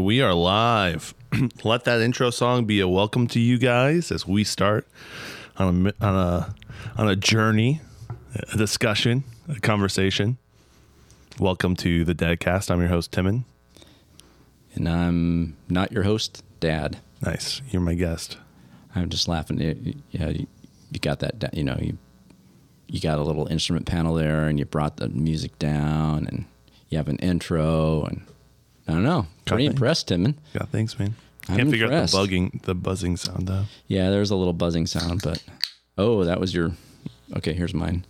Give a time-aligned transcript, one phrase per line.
[0.00, 1.14] we are live.
[1.64, 4.88] Let that intro song be a welcome to you guys as we start
[5.58, 6.54] on a on a
[6.96, 7.80] on a journey,
[8.52, 10.38] a discussion, a conversation.
[11.38, 12.70] Welcome to the Dadcast.
[12.70, 13.44] I'm your host Timon.
[14.74, 16.98] And I'm not your host, Dad.
[17.22, 18.38] Nice, you're my guest.
[18.94, 19.60] I'm just laughing.
[20.10, 20.46] Yeah, you,
[20.90, 21.50] you got that.
[21.52, 21.98] You know, you
[22.86, 26.46] you got a little instrument panel there, and you brought the music down, and
[26.88, 28.22] you have an intro, and
[28.90, 29.26] I don't know.
[29.44, 30.34] Pretty impressed, Timon.
[30.54, 31.14] Yeah, thanks, man.
[31.48, 32.14] I'm Can't figure impressed.
[32.14, 33.64] out the bugging, the buzzing sound though.
[33.86, 35.42] Yeah, there's a little buzzing sound, but
[35.96, 36.72] oh, that was your.
[37.36, 38.04] Okay, here's mine.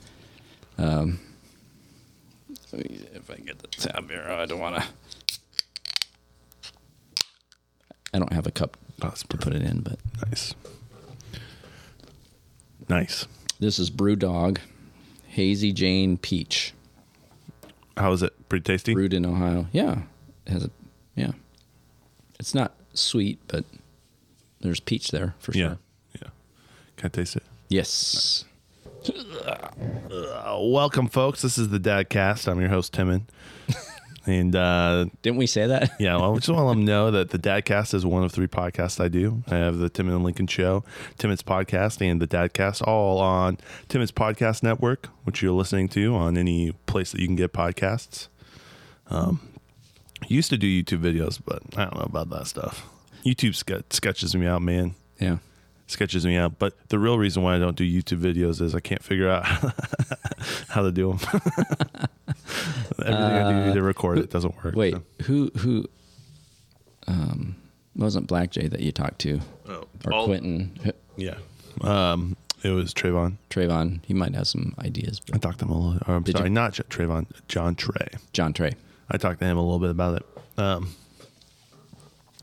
[0.78, 1.20] Um,
[2.72, 4.84] if I get the tab here, I don't want to.
[8.14, 10.54] I don't have a cup Oh, to put it in, but Nice,
[12.88, 13.26] nice.
[13.60, 14.58] this is BrewDog,
[15.28, 16.74] Hazy Jane Peach,
[17.96, 18.48] How is it?
[18.50, 18.92] Pretty tasty.
[18.92, 19.66] brewed in Ohio.
[19.72, 20.02] Yeah,
[20.46, 20.70] has a
[21.14, 21.32] yeah.
[22.38, 23.64] It's not sweet, but
[24.60, 25.78] there's peach there for Yeah, sure.
[26.22, 26.28] yeah.
[26.96, 27.42] Can I taste it?
[27.68, 28.44] Yes.
[29.30, 31.42] Uh, welcome, folks.
[31.42, 32.46] This is the Dadcast.
[32.48, 33.26] I'm your host Timon,
[34.26, 35.92] and uh, Didn't we say that?
[35.98, 38.32] Yeah, well, I just want to let them know that the Dadcast is one of
[38.32, 39.42] three podcasts I do.
[39.48, 40.84] I have the Tim and Lincoln Show,
[41.18, 46.36] Timon's Podcast, and the Dadcast, all on Timon's Podcast Network, which you're listening to on
[46.36, 48.28] any place that you can get podcasts.
[49.08, 49.40] Um,
[50.28, 52.86] used to do YouTube videos, but I don't know about that stuff.
[53.24, 54.94] YouTube ske- sketches me out, man.
[55.18, 55.38] Yeah.
[55.86, 56.58] Sketches me out.
[56.58, 59.44] But the real reason why I don't do YouTube videos is I can't figure out
[60.68, 61.18] how to do them.
[62.98, 64.74] Everything I do to record it doesn't work.
[64.74, 65.02] Wait, so.
[65.24, 65.84] who who?
[67.06, 67.56] Um,
[67.96, 70.78] wasn't Black Jay that you talked to, Oh, or all- Quentin
[71.16, 71.38] Yeah.
[71.80, 73.36] Um, it was Trayvon.
[73.48, 74.00] Trayvon?
[74.04, 75.20] He might have some ideas.
[75.32, 76.02] I talked to him a little.
[76.06, 76.54] Or I'm Did sorry, you?
[76.54, 77.26] not J- Trayvon.
[77.48, 78.08] John Trey.
[78.32, 78.74] John Trey.
[79.10, 80.26] I talked to him a little bit about it.
[80.58, 80.94] Um,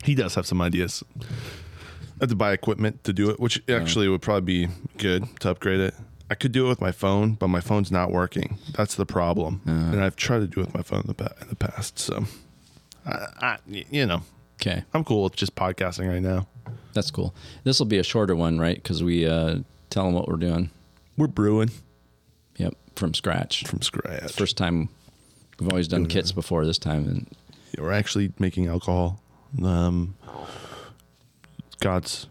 [0.04, 1.04] he does have some ideas.
[1.20, 1.26] I
[2.22, 5.80] have to buy equipment to do it, which actually would probably be good to upgrade
[5.80, 5.94] it.
[6.30, 8.58] I could do it with my phone, but my phone's not working.
[8.76, 9.62] That's the problem.
[9.66, 12.00] And I've tried to do it with my phone in the, pa- in the past.
[12.00, 12.26] So,
[13.06, 14.24] I, I, you know,
[14.60, 16.48] Okay, I'm cool with just podcasting right now.
[16.94, 17.34] that's cool.
[17.64, 18.76] This will be a shorter one, right?
[18.76, 19.60] Because we uh,
[19.92, 20.72] tell them what we're doing.
[21.16, 21.70] We're brewing
[22.58, 23.66] Yep, from scratch.
[23.68, 24.32] from scratch.
[24.34, 24.90] First time.
[25.60, 26.66] We've always done kits before.
[26.66, 27.28] This time, and
[27.78, 29.22] we're actually making alcohol.
[29.64, 30.16] Um,
[31.80, 32.28] God's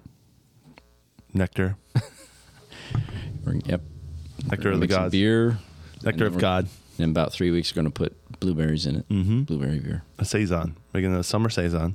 [1.32, 1.76] nectar,
[3.44, 3.82] we're yep.
[4.50, 5.58] nectar We're of the make some gods, beer.
[6.02, 6.68] nectar of we're- God.
[6.98, 9.08] In about three weeks, we're going to put blueberries in it.
[9.10, 9.42] Mm-hmm.
[9.42, 10.02] Blueberry beer.
[10.18, 11.94] A saison, making a summer saison.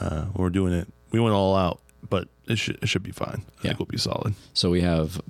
[0.00, 0.88] Uh, we're doing it.
[1.12, 1.80] We went all out,
[2.10, 3.44] but it should it should be fine.
[3.46, 3.68] I Yeah.
[3.70, 4.34] think we'll be solid.
[4.52, 5.20] So we have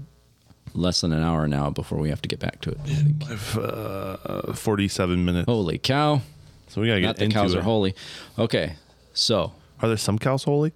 [0.75, 2.79] less than an hour now before we have to get back to it.
[3.57, 3.61] I.
[3.61, 5.47] Uh, Forty-seven minutes.
[5.47, 6.21] Holy cow!
[6.69, 7.59] so we gotta get Not the into cows it.
[7.59, 7.95] are holy.
[8.39, 8.75] Okay,
[9.12, 10.73] so Are there some cows holy?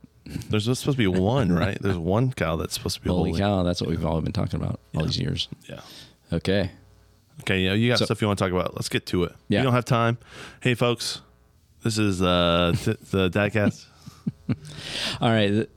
[0.50, 1.78] There's just supposed to be one, right?
[1.82, 3.40] There's one cow that's supposed to be holy holy.
[3.40, 5.48] cow, that's what we've all been talking about all these years.
[5.68, 5.80] Yeah.
[6.32, 6.70] Okay,
[7.40, 8.74] Okay, yeah, you got So- stuff you want to talk about.
[8.74, 9.32] Let's get to it.
[9.48, 9.60] Yeah.
[9.60, 10.18] You don't have time.
[10.60, 11.22] Hey, folks,
[11.82, 13.86] this is uh, t- the Dadcast.
[15.20, 15.48] all right.
[15.48, 15.70] th-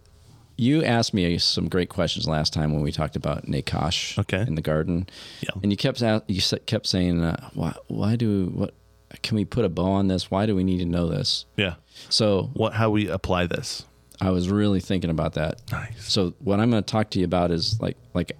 [0.61, 4.41] You asked me some great questions last time when we talked about Nachash Okay.
[4.47, 5.07] in the garden,
[5.41, 5.49] Yeah.
[5.63, 7.73] and you kept you kept saying, uh, "Why?
[7.87, 8.75] Why do what?
[9.23, 10.29] Can we put a bow on this?
[10.29, 11.75] Why do we need to know this?" Yeah.
[12.09, 12.73] So What?
[12.73, 13.85] How we apply this?
[14.21, 15.61] I was really thinking about that.
[15.71, 15.95] Nice.
[16.13, 18.33] So what I'm going to talk to you about is like like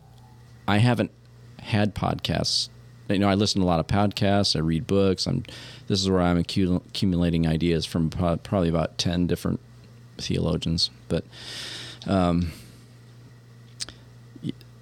[0.68, 1.10] I haven't
[1.60, 2.70] had podcasts.
[3.10, 4.56] You know, I listen to a lot of podcasts.
[4.56, 5.26] I read books.
[5.26, 5.42] I'm
[5.88, 9.60] this is where I'm accumulating ideas from probably about ten different
[10.20, 10.92] theologians.
[11.08, 11.26] But
[12.08, 12.52] um,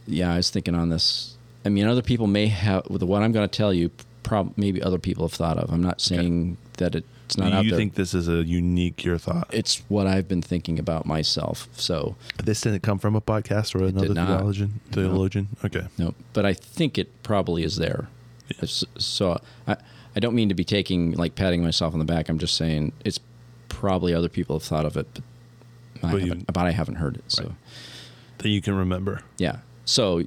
[0.07, 1.37] yeah, I was thinking on this.
[1.65, 3.91] I mean, other people may have with what I'm going to tell you.
[4.23, 5.71] Prob- maybe other people have thought of.
[5.71, 7.77] I'm not saying that it's not out you there.
[7.79, 9.47] think this is a unique your thought?
[9.51, 11.67] it's what I've been thinking about myself.
[11.73, 14.79] So This didn't come from a podcast or another theologian.
[14.91, 15.47] Theologian.
[15.65, 15.87] Okay.
[15.97, 18.07] No, but I think it probably is there.
[18.49, 19.77] It's- So I,
[20.15, 22.29] I don't mean to be taking like patting myself on the back.
[22.29, 23.19] I'm just saying it's
[23.67, 25.23] probably other people have thought of it, but,
[26.03, 27.23] I, But you- haven't, but I haven't heard it.
[27.27, 27.53] So
[28.39, 29.21] That you can remember.
[29.37, 29.57] yeah.
[29.85, 30.23] So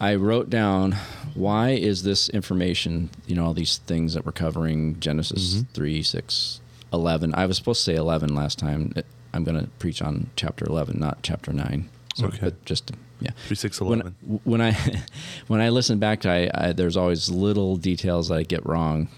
[0.00, 0.92] I wrote down
[1.34, 5.72] why is this information, you know, all these things that we're covering Genesis Mm-hmm.
[5.72, 6.60] three, six,
[6.92, 7.34] eleven.
[7.34, 8.92] I was supposed to say 11 last time.
[9.32, 11.88] I'm going to preach on chapter 11, not chapter 9.
[12.14, 12.38] So, Okay.
[12.40, 14.40] But just, yeah Three six when, eleven.
[14.44, 14.72] when I
[15.48, 19.08] when I listen back to I, I there's always little details that I get wrong.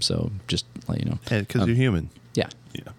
[0.00, 1.18] So just let you know.
[1.28, 2.10] Because um, you're human.
[2.34, 2.48] Yeah.
[2.74, 2.92] Yeah.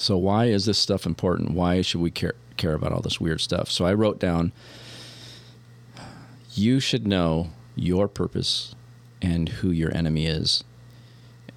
[0.00, 1.50] So why is this stuff important?
[1.50, 3.70] Why should we care care about all this weird stuff?
[3.70, 4.52] So I wrote down
[6.54, 8.74] you should know your purpose
[9.20, 10.64] and who your enemy is.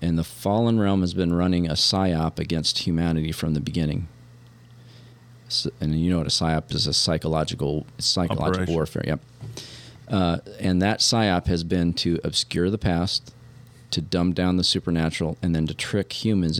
[0.01, 4.09] And the fallen realm has been running a psyop against humanity from the beginning.
[5.47, 8.73] So, and you know what a psyop is a psychological psychological Operation.
[8.73, 9.03] warfare.
[9.07, 9.19] Yep.
[10.09, 13.33] Uh, and that psyop has been to obscure the past,
[13.91, 16.59] to dumb down the supernatural, and then to trick humans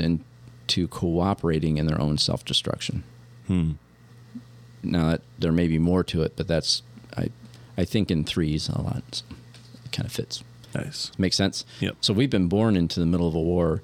[0.64, 3.04] into cooperating in their own self destruction.
[3.48, 3.72] Hmm.
[4.82, 6.84] Now that there may be more to it, but that's
[7.16, 7.30] I
[7.78, 9.04] I think in threes a lot.
[9.12, 9.26] So
[9.86, 10.44] it kind of fits.
[10.76, 11.12] Nice.
[11.18, 11.66] Makes sense.
[11.82, 11.98] Yep.
[12.02, 13.82] So we've been born into the middle of a war.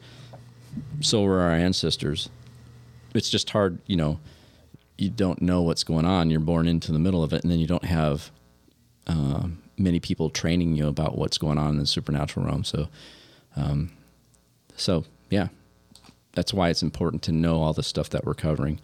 [1.02, 2.30] So were our ancestors.
[3.14, 4.20] It's just hard, you know.
[4.98, 6.30] You don't know what's going on.
[6.30, 8.32] You're born into the middle of it, and then you don't have
[9.08, 9.48] uh,
[9.78, 12.66] many people training you about what's going on in the supernatural realm.
[12.66, 12.90] So,
[13.56, 13.92] um,
[14.76, 15.48] so yeah,
[16.40, 18.80] that's why it's important to know all the stuff that we're covering,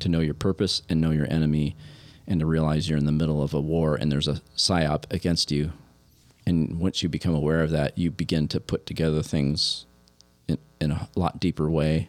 [0.00, 1.76] to know your purpose and know your enemy,
[2.26, 5.52] and to realize you're in the middle of a war and there's a psyop against
[5.52, 5.70] you.
[6.44, 9.86] And once you become aware of that, you begin to put together things
[10.48, 12.08] in, in a lot deeper way.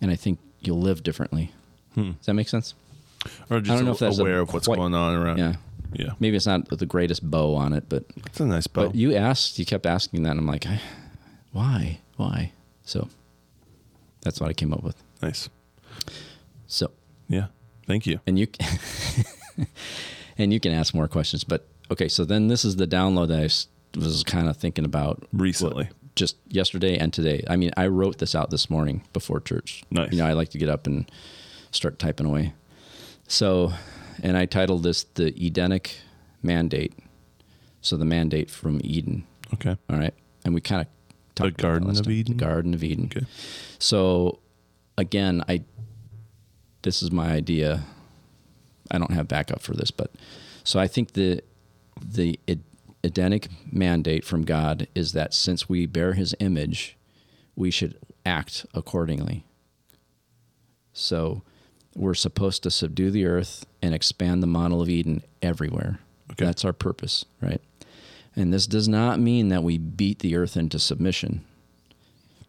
[0.00, 1.52] And I think you'll live differently.
[1.94, 2.12] Hmm.
[2.18, 2.74] Does that make sense?
[3.48, 5.38] Or just don't know if that's a aware of what's quite- going on around.
[5.38, 5.54] Yeah.
[5.92, 6.10] Yeah.
[6.18, 8.86] Maybe it's not the greatest bow on it, but It's a nice bow.
[8.88, 10.66] but you asked, you kept asking that, and I'm like,
[11.52, 12.50] why, why?
[12.82, 13.08] So
[14.22, 15.02] that's what I came up with.
[15.22, 15.48] nice.
[16.66, 16.90] So
[17.28, 17.46] Yeah.
[17.86, 18.20] Thank you.
[18.26, 18.46] and you
[20.38, 22.08] and you can ask more questions, but okay.
[22.08, 25.88] So then this is the download that I was kind of thinking about Recently.
[26.14, 27.44] just yesterday and today.
[27.48, 29.82] I mean, I wrote this out this morning before church.
[29.90, 30.12] Nice.
[30.12, 31.10] You know, I like to get up and
[31.70, 32.52] start typing away.
[33.26, 33.72] So,
[34.22, 35.96] and I titled this the Edenic
[36.42, 36.92] Mandate.
[37.80, 39.26] So the mandate from Eden.
[39.54, 39.76] Okay.
[39.88, 40.14] All right.
[40.44, 40.88] And we kind of
[41.38, 42.08] talked about Garden of.
[42.08, 42.36] Eden?
[42.36, 43.10] The Garden of Eden.
[43.14, 43.26] Okay.
[43.78, 44.40] So
[44.96, 45.62] again, I
[46.82, 47.84] this is my idea.
[48.90, 50.12] I don't have backup for this, but
[50.64, 51.42] so I think the
[52.02, 52.64] the Ed-
[53.02, 56.96] Edenic mandate from God is that since we bear His image,
[57.56, 59.44] we should act accordingly.
[60.92, 61.42] So
[61.94, 66.00] we're supposed to subdue the earth and expand the model of Eden everywhere.
[66.32, 66.44] Okay.
[66.44, 67.60] That's our purpose, right?
[68.38, 71.44] And this does not mean that we beat the earth into submission.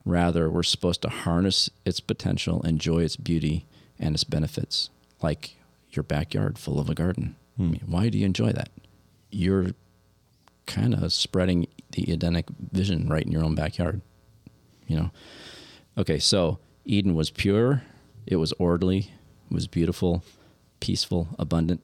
[0.05, 3.65] Rather, we're supposed to harness its potential, enjoy its beauty
[3.97, 4.91] and its benefits,
[5.23, 5.55] like
[5.89, 7.35] your backyard full of a garden.
[7.57, 7.71] I hmm.
[7.71, 8.69] mean, why do you enjoy that?
[9.31, 9.71] You're
[10.67, 14.01] kind of spreading the Edenic vision right in your own backyard.
[14.85, 15.11] You know?
[15.97, 17.81] Okay, so Eden was pure,
[18.27, 19.11] it was orderly,
[19.49, 20.23] it was beautiful,
[20.81, 21.81] peaceful, abundant,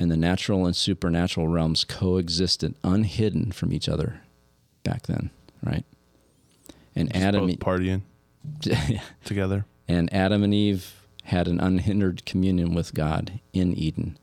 [0.00, 4.22] and the natural and supernatural realms coexisted unhidden from each other
[4.82, 5.28] back then,
[5.62, 5.84] right?
[6.96, 8.00] And Just Adam both partying
[9.24, 9.66] together.
[9.86, 14.16] and Adam and Eve had an unhindered communion with God in Eden.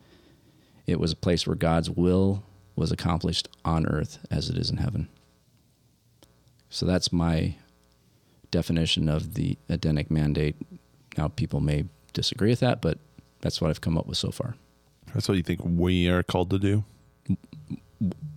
[0.87, 2.43] It was a place where God's will
[2.75, 5.07] was accomplished on earth as it is in heaven.
[6.71, 7.53] So that's my
[8.49, 10.55] definition of the Edenic mandate.
[11.19, 12.97] Now, people may disagree with that, but
[13.41, 14.55] that's what I've come up with so far.
[15.13, 16.83] That's what you think we are called to do.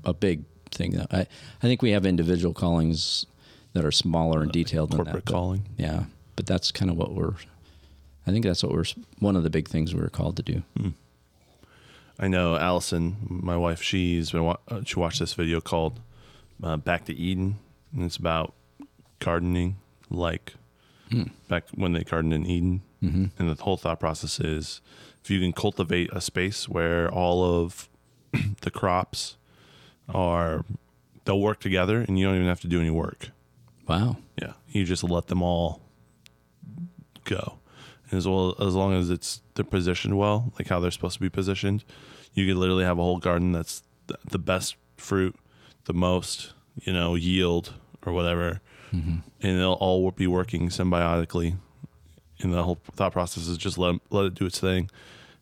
[0.04, 0.92] A big thing.
[0.92, 1.06] Though.
[1.10, 3.26] I, I think we have individual callings
[3.72, 5.24] that are smaller and detailed than Corporate that.
[5.26, 5.66] but- calling.
[5.76, 6.04] Yeah,
[6.36, 7.34] but that's kind of what we're.
[8.26, 8.84] I think that's what we're.
[9.18, 10.62] One of the big things we're called to do.
[12.18, 13.82] I know Allison, my wife.
[13.82, 16.00] She's been uh, she watched this video called
[16.62, 17.56] uh, "Back to Eden,"
[17.94, 18.54] and it's about
[19.18, 19.76] gardening,
[20.10, 20.54] like
[21.48, 22.82] back when they gardened in Eden.
[23.02, 23.24] Mm-hmm.
[23.38, 24.82] And the whole thought process is,
[25.22, 27.88] if you can cultivate a space where all of
[28.62, 29.36] the crops
[30.08, 30.64] are,
[31.24, 33.30] they'll work together, and you don't even have to do any work.
[33.86, 34.16] Wow.
[34.40, 35.82] Yeah, you just let them all
[37.24, 37.58] go,
[38.10, 41.20] and as well as long as it's they're positioned well, like how they're supposed to
[41.20, 41.84] be positioned,
[42.34, 45.36] you could literally have a whole garden that's th- the best fruit,
[45.84, 47.74] the most you know yield
[48.06, 48.60] or whatever,
[48.92, 49.16] mm-hmm.
[49.42, 51.56] and they'll all be working symbiotically.
[52.42, 54.90] And the whole thought process is just let let it do its thing,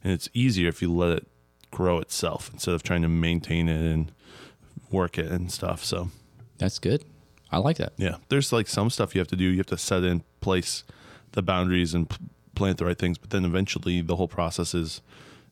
[0.02, 1.26] and it's easier if you let it
[1.71, 4.11] grow itself instead of trying to maintain it and
[4.90, 5.85] work it and stuff.
[5.85, 6.11] So
[6.59, 7.05] That's good.
[7.52, 7.93] I like that.
[7.97, 9.45] yeah, there's like some stuff you have to do.
[9.45, 10.83] You have to set in place
[11.33, 12.09] the boundaries and
[12.55, 15.00] plant the right things, but then eventually the whole process is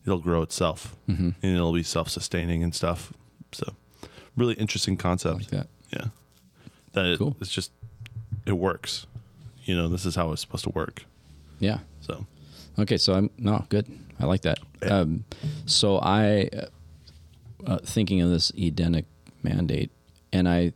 [0.05, 1.29] it'll grow itself Mm-hmm.
[1.41, 3.13] and it'll be self-sustaining and stuff.
[3.53, 3.73] So,
[4.35, 5.35] really interesting I concept.
[5.37, 5.67] like that.
[5.93, 6.05] Yeah,
[6.93, 7.71] that it, it's just
[8.45, 9.07] it works.
[9.63, 11.05] You know, this is how it's supposed to work.
[11.59, 11.79] Yeah.
[12.01, 12.25] So,
[12.79, 12.97] Okay.
[12.97, 13.87] So I'm no good.
[14.19, 14.59] I like that.
[14.81, 14.99] Yeah.
[14.99, 15.25] Um,
[15.65, 16.65] so I, uh,
[17.65, 19.05] uh, thinking of this Edenic
[19.43, 19.91] mandate,
[20.31, 20.73] and I,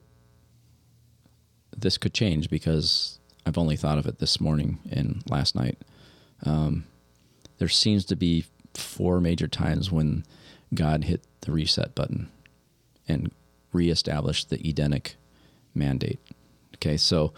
[1.76, 5.78] this could change because I've only thought of it this morning and last night.
[6.44, 6.86] Um,
[7.58, 10.24] there seems to be four major times when
[10.74, 12.30] God hit the reset button
[13.08, 13.32] and
[13.74, 15.16] reestablished the Edenic
[15.74, 16.20] mandate.
[16.76, 17.34] Okay, so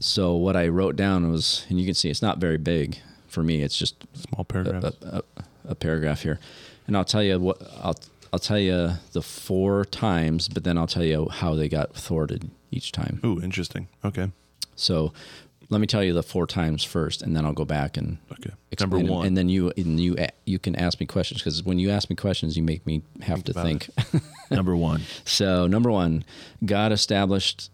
[0.00, 2.98] so what I wrote down was, and you can see it's not very big
[3.28, 3.62] for me.
[3.62, 4.96] It's just Small a, paragraphs.
[5.02, 6.38] a, a, a paragraph here,
[6.86, 7.96] and I'll tell you what I'll
[8.32, 12.50] I'll tell you the four times, but then I'll tell you how they got thwarted
[12.70, 13.20] each time.
[13.24, 13.88] Ooh, interesting.
[14.04, 14.30] Okay.
[14.74, 15.12] So
[15.70, 18.50] let me tell you the four times first, and then I'll go back and Okay.
[18.78, 19.06] Number them.
[19.08, 19.26] one.
[19.26, 22.16] and then you and you you can ask me questions because when you ask me
[22.16, 23.88] questions, you make me have to think.
[24.50, 25.02] Number one.
[25.24, 26.24] so number one,
[26.64, 27.70] God established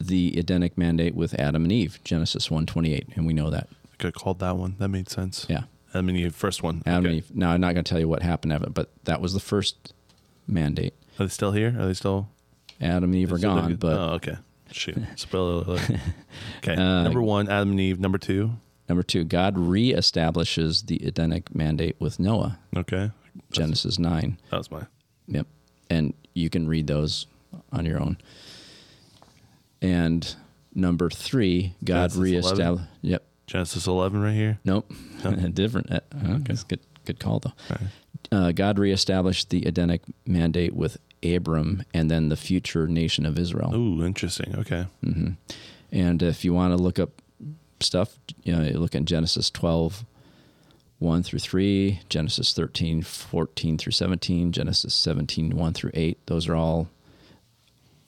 [0.00, 3.68] the Edenic mandate with Adam and Eve, Genesis one twenty eight, and we know that.
[3.92, 4.76] I could have called that one.
[4.78, 5.46] That made sense.
[5.48, 5.62] Yeah,
[5.94, 6.82] I mean, the first one.
[6.86, 7.08] Adam okay.
[7.08, 7.36] and Eve.
[7.36, 9.40] Now I'm not going to tell you what happened of it, but that was the
[9.40, 9.92] first
[10.46, 10.94] mandate.
[11.18, 11.76] Are they still here?
[11.78, 12.28] Are they still?
[12.80, 14.36] Adam and Eve are gone, but oh, okay.
[14.70, 14.98] Shoot.
[15.16, 15.90] Spoiler alert.
[16.58, 16.74] Okay.
[16.74, 17.98] Uh, Number one, Adam and Eve.
[17.98, 18.52] Number two.
[18.88, 23.10] number two, God reestablishes the Edenic mandate with Noah, Okay.
[23.50, 24.38] Genesis nine.
[24.50, 24.82] That was my.
[25.26, 25.46] Yep.
[25.90, 27.26] And you can read those
[27.72, 28.18] on your own.
[29.82, 30.34] And
[30.74, 32.84] number three, God Genesis reestablished.
[33.02, 33.22] Yep.
[33.46, 34.58] Genesis 11 right here.
[34.64, 34.90] Nope.
[35.54, 35.90] Different.
[35.92, 36.54] Uh, Okay.
[36.68, 36.80] Good.
[37.04, 37.52] Good call though.
[37.70, 37.80] Right.
[38.30, 43.74] Uh, God reestablished the Edenic mandate with Abram and then the future nation of Israel.
[43.74, 44.54] Ooh, interesting.
[44.58, 44.86] Okay.
[45.02, 45.30] hmm
[45.90, 47.22] And if you want to look up
[47.80, 50.04] stuff, you know, you look in Genesis 12,
[50.98, 56.18] 1 through 3, Genesis 13, 14 through 17, Genesis 17, 1 through 8.
[56.26, 56.88] Those are all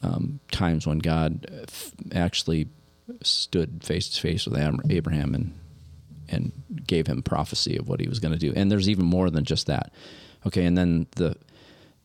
[0.03, 2.69] um, times when God uh, f- actually
[3.23, 4.59] stood face to face with
[4.91, 5.59] Abraham and
[6.29, 6.53] and
[6.87, 8.53] gave him prophecy of what he was going to do.
[8.55, 9.93] And there's even more than just that.
[10.47, 11.37] Okay, and then the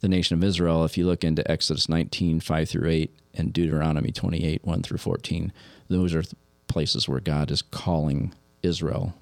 [0.01, 4.11] the nation of Israel, if you look into Exodus 19, 5 through 8, and Deuteronomy
[4.11, 5.53] 28, 1 through 14,
[5.87, 6.23] those are
[6.67, 9.15] places where God is calling Israel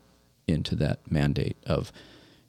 [0.48, 1.92] into that mandate of,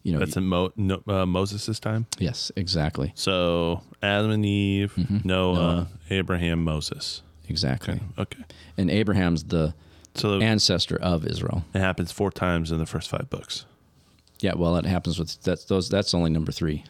[0.04, 2.06] you know, That's in Mo- no, uh, Moses' time.
[2.18, 3.12] yes, exactly.
[3.16, 5.25] So Adam and Eve, Mhm.
[5.25, 5.88] Noah, Noah.
[6.11, 7.23] Abraham, Moses.
[7.49, 7.94] Exactly.
[7.94, 8.02] Okay.
[8.18, 8.44] Okay.
[8.76, 9.75] And Abraham's the
[10.14, 11.64] So ancestor of Israel.
[11.75, 13.64] it happens four times in the first five books.
[14.40, 15.88] Yeah, well, it happens with that's those.
[15.88, 16.84] That's only number three.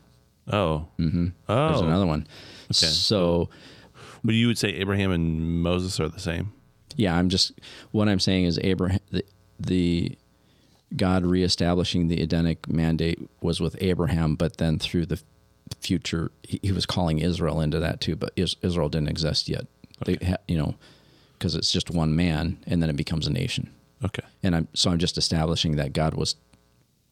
[0.52, 0.88] Oh.
[0.98, 1.68] hmm Oh.
[1.68, 2.26] There's another one.
[2.66, 2.86] Okay.
[2.86, 3.48] So
[4.22, 6.52] But you would say Abraham and Moses are the same.
[6.96, 7.52] yeah, I'm just
[7.92, 9.24] what I'm saying is Abraham the,
[9.60, 10.16] the
[10.96, 15.20] God reestablishing the Edenic mandate was with Abraham, but then through the
[15.80, 18.16] future, he, he was calling Israel into that too.
[18.16, 19.66] But Is, Israel didn't exist yet.
[20.04, 20.74] They, you know,
[21.38, 23.70] because it's just one man, and then it becomes a nation.
[24.04, 24.22] Okay.
[24.42, 26.36] And I'm so I'm just establishing that God was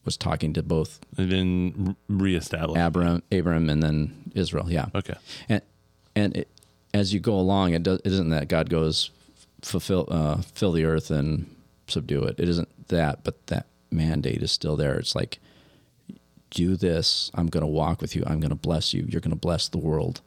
[0.05, 2.79] was talking to both And then re- reestablish.
[2.79, 4.69] Abram, Abram, and then Israel.
[4.69, 4.87] Yeah.
[4.93, 5.15] Okay.
[5.49, 5.61] and
[6.15, 6.47] and it,
[6.93, 9.09] as you go along, it, does, it isn't that God goes
[9.61, 11.52] fulfill uh, fill the earth and
[11.87, 12.39] subdue it.
[12.39, 14.95] It isn't that, but that mandate is still there.
[14.95, 15.39] It's like
[16.49, 17.31] do this.
[17.33, 18.23] I'm going to walk with you.
[18.25, 19.05] I'm going to bless you.
[19.07, 20.21] You're going to bless the world.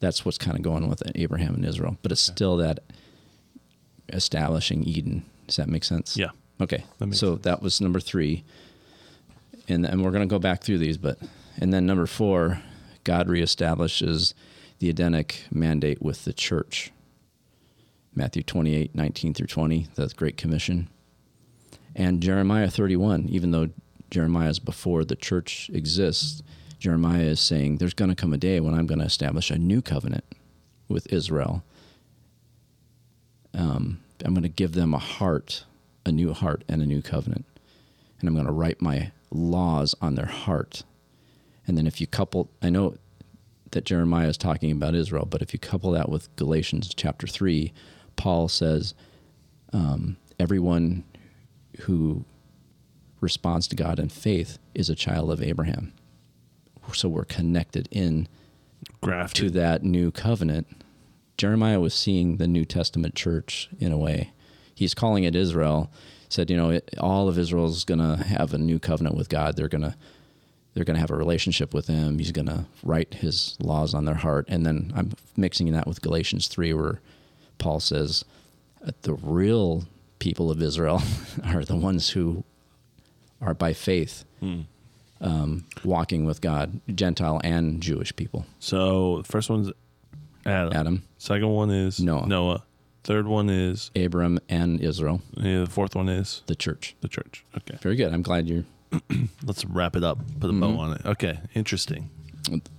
[0.00, 2.80] That's what's kind of going with Abraham and Israel, but it's still that
[4.12, 5.24] establishing Eden.
[5.46, 6.16] Does that make sense?
[6.16, 6.30] Yeah.
[6.60, 6.84] Okay.
[6.98, 7.42] That so sense.
[7.42, 8.44] that was number three.
[9.68, 11.18] And, and we're going to go back through these, but,
[11.60, 12.60] and then number four,
[13.04, 14.34] God reestablishes
[14.80, 16.90] the Edenic mandate with the church.
[18.14, 20.88] Matthew 28, 19 through 20, the Great Commission.
[21.94, 23.68] And Jeremiah 31, even though
[24.10, 26.42] Jeremiah is before the church exists,
[26.78, 29.58] Jeremiah is saying there's going to come a day when I'm going to establish a
[29.58, 30.24] new covenant
[30.88, 31.62] with Israel.
[33.54, 35.64] Um, I'm going to give them a heart,
[36.04, 37.46] a new heart, and a new covenant.
[38.20, 40.84] And I'm going to write my laws on their heart.
[41.66, 42.96] And then if you couple, I know
[43.70, 47.72] that Jeremiah is talking about Israel, but if you couple that with Galatians chapter 3,
[48.22, 48.94] Paul says,
[49.72, 51.02] um, everyone
[51.80, 52.24] who
[53.20, 55.92] responds to God in faith is a child of Abraham.
[56.92, 58.28] So we're connected in
[59.00, 59.46] Grafted.
[59.46, 60.84] to that new covenant.
[61.36, 64.30] Jeremiah was seeing the New Testament church in a way.
[64.72, 65.90] He's calling it Israel.
[66.28, 69.28] Said, you know, it, all of Israel is going to have a new covenant with
[69.30, 69.56] God.
[69.56, 69.96] They're going to
[70.74, 72.20] they're going to have a relationship with him.
[72.20, 74.46] He's going to write his laws on their heart.
[74.48, 77.00] And then I'm mixing that with Galatians 3 where
[77.62, 78.24] Paul says
[78.86, 79.84] uh, the real
[80.18, 81.02] people of Israel
[81.44, 82.44] are the ones who
[83.40, 84.62] are by faith Hmm.
[85.20, 88.44] um, walking with God, Gentile and Jewish people.
[88.58, 89.70] So the first one's
[90.44, 90.72] Adam.
[90.76, 92.26] Adam, Second one is Noah.
[92.26, 92.62] Noah.
[93.04, 96.94] Third one is Abram, and Israel, yeah, the fourth one is the church.
[97.00, 97.44] the church.
[97.56, 97.76] Okay.
[97.82, 98.12] Very good.
[98.12, 98.64] I'm glad you're.
[99.44, 100.18] Let's wrap it up.
[100.40, 100.60] Put a Mm-hmm.
[100.60, 101.06] bow on it.
[101.06, 101.40] Okay.
[101.54, 102.10] Interesting.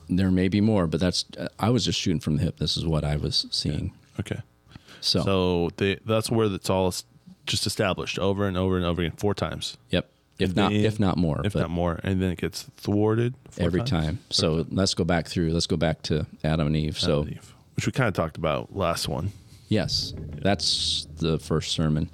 [0.10, 1.26] There may be more, but that's.
[1.60, 2.58] I was just shooting from the hip.
[2.58, 3.94] This is what I was seeing.
[4.20, 4.40] Okay.
[5.04, 6.94] So, So they, that's where it's all
[7.46, 10.10] just established over and over and over again, four times, yep.
[10.40, 13.36] If And not, then- if not more, if not more, and then it gets thwarted
[13.52, 13.90] four every times?
[14.08, 14.20] time.
[14.32, 15.52] So let's go back through.
[15.54, 16.98] Let's go back to Adam and Eve.
[16.98, 19.32] So and Eve, which we kind of talked about last one.
[19.70, 22.10] Yes, that's the first sermon.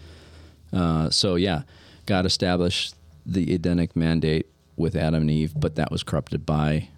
[0.73, 1.61] Uh, so yeah,
[2.07, 2.93] God established
[3.25, 6.89] the Edenic mandate with Adam and Eve, but that was corrupted by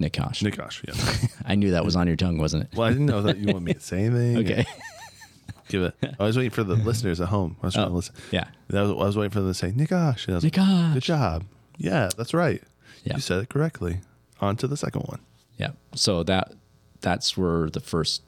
[0.00, 0.42] Nachash.
[0.42, 1.28] Nachash, yeah.
[1.46, 2.76] I knew that was on your tongue, wasn't it?
[2.76, 4.36] well, I didn't know that you want me to say anything.
[4.38, 4.66] Okay.
[5.68, 5.94] Give it.
[6.20, 7.56] I was waiting for the listeners at home.
[7.62, 8.14] I was trying Oh, to listen.
[8.30, 8.48] yeah.
[8.68, 10.28] That was, I was waiting for them to say Nachash.
[10.28, 10.94] And I like, Nachash.
[10.94, 11.44] Good job.
[11.78, 12.62] Yeah, that's right.
[13.04, 13.14] Yeah.
[13.16, 14.00] You said it correctly.
[14.40, 15.20] On to the second one.
[15.56, 15.70] Yeah.
[15.94, 16.52] So that
[17.00, 18.22] that's where the first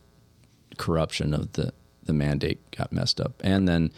[0.77, 1.73] corruption of the
[2.05, 3.93] the mandate got messed up, and then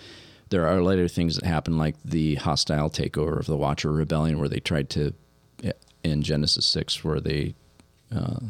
[0.49, 4.49] there are later things that happen, like the hostile takeover of the Watcher Rebellion, where
[4.49, 5.15] they tried to
[5.63, 5.71] eh,
[6.03, 7.55] in Genesis six, where they
[8.15, 8.41] uh,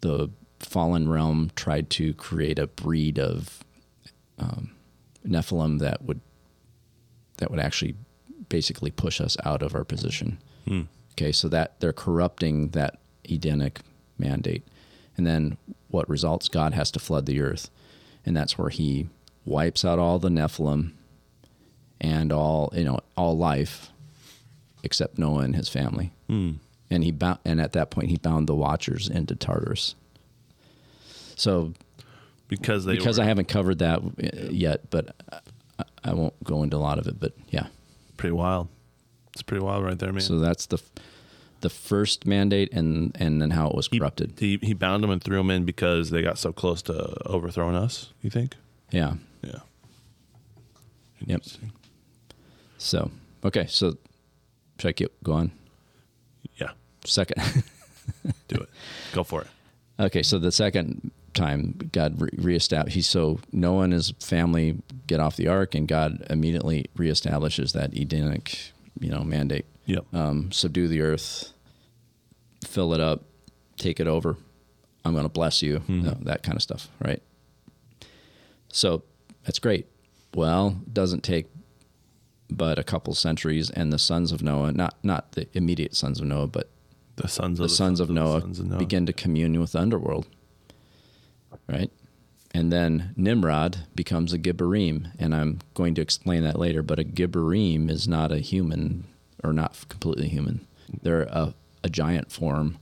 [0.00, 3.64] the fallen realm tried to create a breed of
[4.38, 4.70] um,
[5.26, 6.20] Nephilim that would
[7.38, 7.96] that would actually
[8.48, 10.38] basically push us out of our position.
[10.66, 10.82] Hmm.
[11.12, 13.80] Okay, so that they're corrupting that Edenic
[14.18, 14.66] mandate.
[15.16, 15.56] And then
[15.88, 16.48] what results?
[16.48, 17.70] God has to flood the earth.
[18.24, 19.08] And that's where he
[19.44, 20.92] wipes out all the Nephilim
[22.00, 23.90] and all, you know, all life
[24.82, 26.12] except Noah and his family.
[26.28, 26.52] Hmm.
[26.90, 29.94] And he bound, and at that point he bound the watchers into Tartarus.
[31.36, 31.72] So
[32.48, 35.14] Because they because were I haven't covered that uh, yet, but
[35.78, 37.66] I, I won't go into a lot of it, but yeah.
[38.16, 38.68] pretty wild.
[39.32, 40.20] It's pretty wild right there, man.
[40.20, 40.82] So that's the
[41.60, 44.34] the first mandate, and and then how it was corrupted.
[44.38, 46.94] he he bound them and threw them in because they got so close to
[47.26, 48.12] overthrowing us.
[48.22, 48.56] You think?
[48.90, 49.14] Yeah.
[49.42, 49.60] Yeah.
[51.26, 51.42] Yep.
[52.78, 53.10] So
[53.44, 53.96] okay, so
[54.78, 55.52] should I keep going?
[57.04, 57.42] Second.
[58.48, 58.68] Do it.
[59.12, 59.48] Go for it.
[59.98, 62.94] okay, so the second time God re- reestablished.
[62.94, 67.94] He so Noah and his family get off the ark, and God immediately reestablishes that
[67.94, 69.66] Edenic, you know, mandate.
[69.86, 70.14] Yep.
[70.14, 71.52] um, subdue the earth,
[72.64, 73.24] fill it up,
[73.76, 74.36] take it over.
[75.04, 77.20] I'm going to bless you, know, that kind of stuff, right?
[78.68, 79.02] So
[79.44, 79.86] that's great.
[80.34, 81.46] Well, it doesn't take
[82.48, 86.26] but a couple centuries, and the sons of Noah, not not the immediate sons of
[86.26, 86.68] Noah, but
[87.16, 88.78] the sons of the sons of the Noah sons of Noah.
[88.78, 90.26] begin to commune with the underworld,
[91.68, 91.90] right?
[92.52, 96.82] And then Nimrod becomes a Gibborim, and I'm going to explain that later.
[96.82, 99.04] But a Gibborim is not a human,
[99.44, 100.66] or not completely human.
[101.02, 102.78] They're a, a giant form,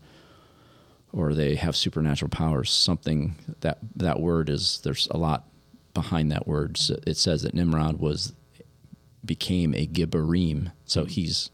[1.13, 2.71] or they have supernatural powers.
[2.71, 4.81] Something that that word is.
[4.83, 5.45] There's a lot
[5.93, 6.79] behind that word.
[6.79, 8.33] So it says that Nimrod was
[9.25, 11.51] became a Gibborim, so he's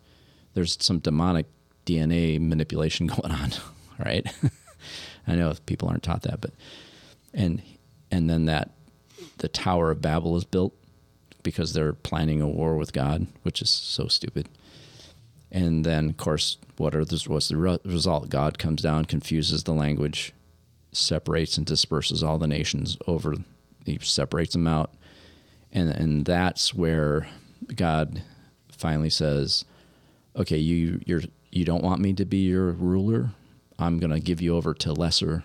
[0.55, 1.47] there's some demonic
[1.87, 3.53] DNA manipulation going on,
[4.05, 4.27] right?
[5.27, 6.53] I know people aren't taught that, but
[7.33, 7.63] and
[8.11, 8.71] and then that
[9.39, 10.75] the Tower of Babel is built
[11.43, 14.49] because they're planning a war with God, which is so stupid.
[15.51, 18.29] And then, of course, what are the, what's the re- result?
[18.29, 20.33] God comes down, confuses the language,
[20.91, 23.37] separates and disperses all the nations over.
[23.85, 24.95] He separates them out,
[25.73, 27.29] and and that's where
[27.75, 28.23] God
[28.73, 29.65] finally says,
[30.35, 31.23] "Okay, you you're
[31.55, 33.31] you don't want me to be your ruler.
[33.79, 35.45] I'm going to give you over to lesser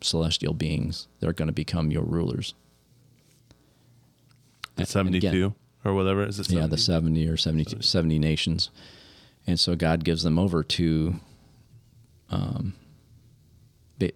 [0.00, 1.08] celestial beings.
[1.20, 2.54] They're going to become your rulers."
[4.76, 6.50] The seventy-two again, or whatever is it?
[6.50, 7.26] yeah, the 70?
[7.26, 8.70] 70 or 70, 70 nations.
[9.46, 11.16] And so God gives them over to,
[12.30, 12.74] um,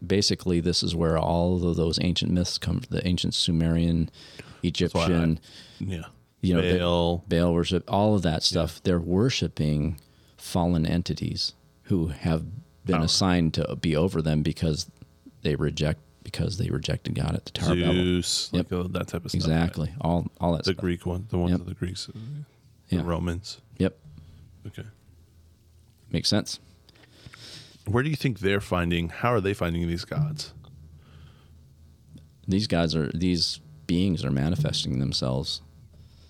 [0.06, 4.38] basically, this is where all of those ancient myths come from the ancient Sumerian, why
[4.38, 5.40] I- Egyptian,
[5.80, 6.04] Yeah.
[6.40, 7.24] you know, Baal.
[7.28, 8.82] Baal worship, all of that stuff.
[8.82, 9.98] They're worshiping
[10.44, 11.54] fallen entities
[11.84, 12.44] who have
[12.84, 13.04] been Power.
[13.06, 14.90] assigned to be over them because
[15.42, 17.74] they reject because they rejected God at the Tower.
[17.76, 18.80] Zeus, like Yep.
[18.84, 19.42] uh, that type of stuff.
[19.46, 19.52] right?
[19.56, 19.92] Exactly.
[20.02, 20.76] All all that The stuff.
[20.82, 21.60] Greek one, the ones Yep.
[21.60, 22.18] of the Greeks, uh,
[22.90, 22.98] Yeah.
[22.98, 23.60] the Romans.
[23.78, 23.98] Yep.
[24.66, 24.84] Okay.
[26.10, 26.60] Makes sense.
[27.86, 29.08] Where do you think they're finding?
[29.08, 30.52] How are they finding these gods?
[32.46, 35.60] These guys are these beings are manifesting themselves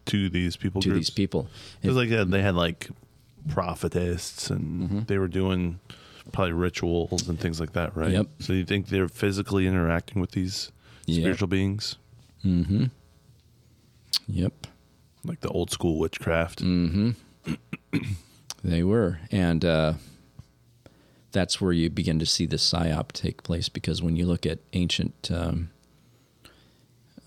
[0.06, 1.06] To these people to groups?
[1.08, 1.48] these people.
[1.82, 2.88] It was like they had like
[3.48, 5.00] prophetists, and Mm-hmm.
[5.06, 5.80] they were doing
[6.32, 8.10] probably rituals and things like that, right?
[8.12, 8.26] Yep.
[8.40, 10.72] So you think they're physically interacting with these
[11.06, 11.20] Yep.
[11.22, 11.96] spiritual beings,
[12.44, 12.84] Mm-hmm.
[14.26, 14.66] Yep.
[15.24, 16.62] like the old school witchcraft?
[16.62, 17.10] Mm-hmm.
[18.64, 19.92] they were, and uh,
[21.32, 24.60] that's where you begin to see the psyop take place because when you look at
[24.72, 25.70] ancient, um,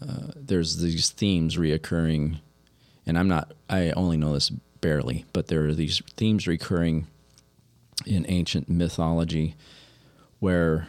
[0.02, 2.40] uh, there's these themes reoccurring,
[3.06, 3.54] and I'm not.
[3.70, 7.08] I only know this barely, but there are these themes recurring
[8.06, 9.56] in ancient mythology
[10.40, 10.88] where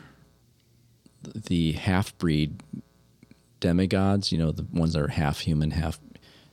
[1.23, 2.63] the half breed
[3.61, 5.99] demigods, you know, the ones that are half human, half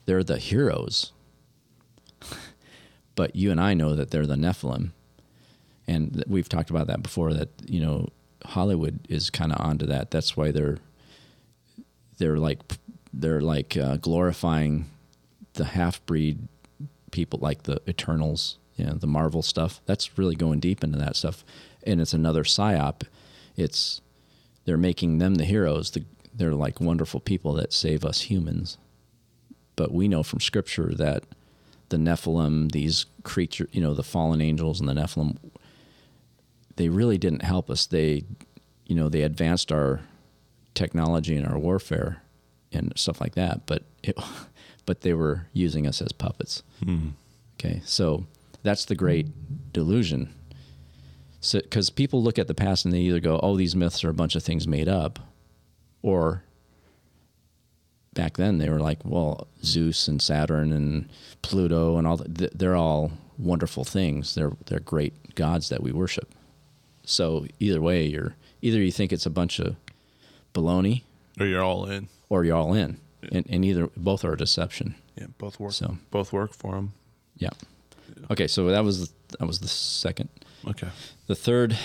[0.05, 1.11] they're the heroes.
[3.15, 4.91] But you and I know that they're the Nephilim.
[5.87, 8.09] And we've talked about that before that, you know,
[8.43, 10.11] Hollywood is kind of onto that.
[10.11, 10.79] That's why they're
[12.17, 12.59] they're like
[13.13, 14.89] they're like uh, glorifying
[15.53, 16.47] the half breed
[17.15, 19.79] people like the Eternals, you know, the Marvel stuff.
[19.85, 21.45] That's really going deep into that stuff,
[21.83, 23.03] and it's another psyop.
[23.55, 24.01] It's
[24.65, 25.91] they're making them the heroes.
[25.91, 28.77] The, they're like wonderful people that save us humans,
[29.77, 31.23] but we know from Scripture that
[31.87, 35.37] the Nephilim, these creatures, you know, the fallen angels and the Nephilim,
[36.75, 37.85] they really didn't help us.
[37.85, 38.25] They,
[38.85, 40.01] you know, they advanced our
[40.73, 42.23] technology and our warfare
[42.73, 44.17] and stuff like that, but it,
[44.85, 46.63] but they were using us as puppets.
[46.83, 47.09] Hmm.
[47.59, 48.25] Okay, so
[48.63, 49.27] that's the great
[49.73, 50.33] delusion.
[51.41, 54.09] So, because people look at the past and they either go, "Oh, these myths are
[54.09, 55.19] a bunch of things made up,"
[56.01, 56.43] or
[58.13, 61.09] back then they were like, "Well, Zeus and Saturn and
[61.41, 64.35] Pluto and all that, they're all wonderful things.
[64.35, 66.33] They're they're great gods that we worship."
[67.05, 69.75] So either way, you're either you think it's a bunch of
[70.53, 71.03] baloney,
[71.39, 72.07] Or you're all in.
[72.29, 72.97] or you're all in,
[73.31, 74.95] and, and either both are a deception.
[75.15, 75.73] Yeah, both work.
[75.73, 76.93] So- both work for them.
[77.37, 77.51] Yeah.
[78.31, 80.29] Okay, so that was that was the second.
[80.67, 80.87] Okay.
[81.27, 81.77] The third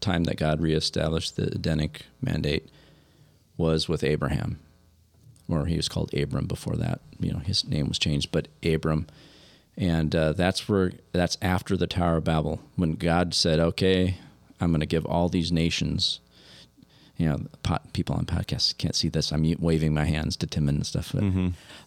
[0.00, 2.68] time that God reestablished the Edenic mandate
[3.56, 4.58] was with Abraham,
[5.48, 7.00] or he was called Abram before that.
[7.20, 9.06] You know, his name was changed, but Abram,
[9.76, 14.18] and uh, that's where that's after the Tower of Babel when God said, "Okay,
[14.60, 16.20] I'm going to give all these nations."
[17.22, 19.30] You know, pot, people on podcasts can't see this.
[19.32, 21.12] I'm waving my hands to Tim and stuff.
[21.14, 21.22] But,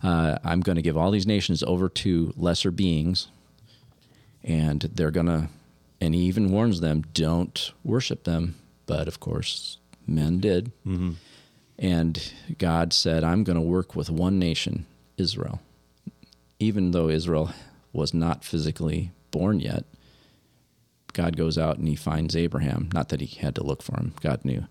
[0.08, 3.28] uh, I'm going to give all these nations over to lesser beings,
[4.43, 5.50] and they're gonna
[6.00, 8.56] and he even warns them don't worship them.
[8.86, 10.71] But of course men did.
[11.78, 14.86] And god said i'm going to work with one nation
[15.17, 15.60] israel.
[16.60, 17.52] Even though israel
[17.91, 19.84] was not physically born yet
[21.13, 22.89] god goes out and he finds abraham.
[22.93, 24.13] Not that he had to look for him.
[24.21, 24.63] God knew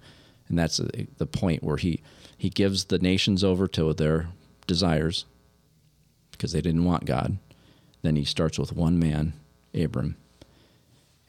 [0.49, 0.79] and that's
[1.19, 2.01] the point where he
[2.37, 4.29] he gives the nations over to their
[4.67, 5.25] desires
[6.31, 7.39] because they didn't want god
[8.03, 9.33] then he starts with one man
[9.75, 10.17] Abram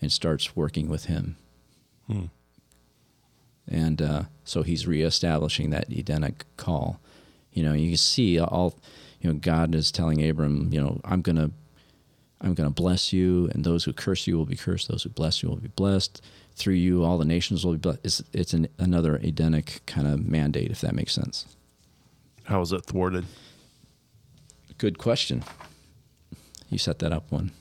[0.01, 1.37] and starts working with him.
[2.07, 2.25] Hmm.
[3.67, 6.99] And uh, so he's reestablishing that Edenic call.
[7.51, 8.75] You know, you can see all,
[9.19, 11.51] you know, God is telling Abram, you know, I'm to.
[12.41, 14.89] I'm going to bless you, and those who curse you will be cursed.
[14.89, 16.21] Those who bless you will be blessed.
[16.55, 17.99] Through you, all the nations will be blessed.
[18.03, 21.45] It's, it's an, another Edenic kind of mandate, if that makes sense.
[22.45, 23.25] How was it thwarted?
[24.77, 25.43] Good question.
[26.69, 27.51] You set that up one.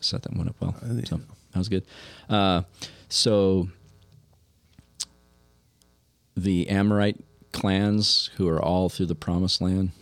[0.00, 0.74] Set that one up well.
[0.82, 1.16] I So
[1.52, 1.84] that was good.
[2.28, 2.62] Uh,
[3.08, 3.68] so
[6.36, 7.20] the Amorite
[7.52, 9.92] clans, who are all through the Promised Land,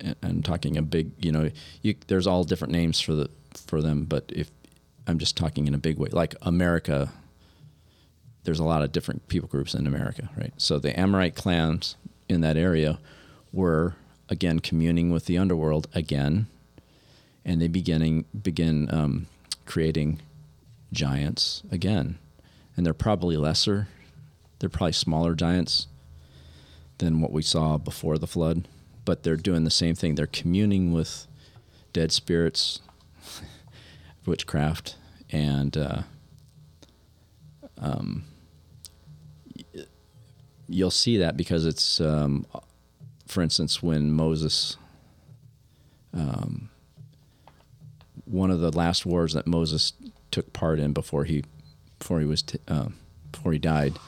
[0.00, 1.50] and I'm talking a big, you know,
[1.82, 3.30] you, there's all different names for the
[3.66, 4.50] for them, but if
[5.06, 7.10] I'm just talking in a big way, like America,
[8.48, 10.54] there's a lot of different people groups in America, right?
[10.56, 11.96] So the Amorite clans
[12.30, 12.98] in that area
[13.52, 13.94] were
[14.30, 16.46] again communing with the underworld again,
[17.44, 19.26] and they beginning begin um,
[19.66, 20.22] creating
[20.94, 22.16] giants again,
[22.74, 23.88] and they're probably lesser.
[24.60, 25.86] They're probably smaller giants
[26.96, 28.66] than what we saw before the flood,
[29.04, 30.14] but they're doing the same thing.
[30.14, 31.26] They're communing with
[31.92, 32.80] dead spirits,
[34.24, 34.96] witchcraft,
[35.30, 36.02] and uh,
[37.76, 38.24] um,
[40.68, 42.46] you'll see that because it's, um,
[43.26, 44.76] for instance, when Moses,
[46.12, 46.68] um,
[48.24, 49.92] one of the last wars that Moses
[50.30, 51.44] took part in before he,
[51.98, 52.88] before he was, t- uh,
[53.32, 53.98] before he died,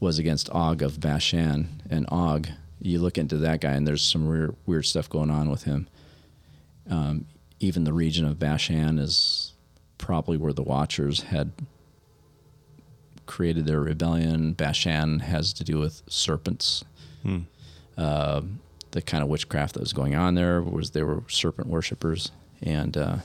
[0.00, 2.48] was against Og of Bashan, and Og.
[2.80, 5.88] You look into that guy, and there's some weird, weird stuff going on with him.
[6.88, 7.24] Um,
[7.58, 9.54] even the region of Bashan is
[9.98, 11.52] probably where the Watchers had
[13.26, 14.52] created their rebellion.
[14.52, 16.84] Bashan has to do with serpents.
[17.22, 17.40] Hmm.
[17.96, 18.42] Uh,
[18.92, 22.30] the kind of witchcraft that was going on there was they were serpent worshippers,
[22.62, 23.16] and uh,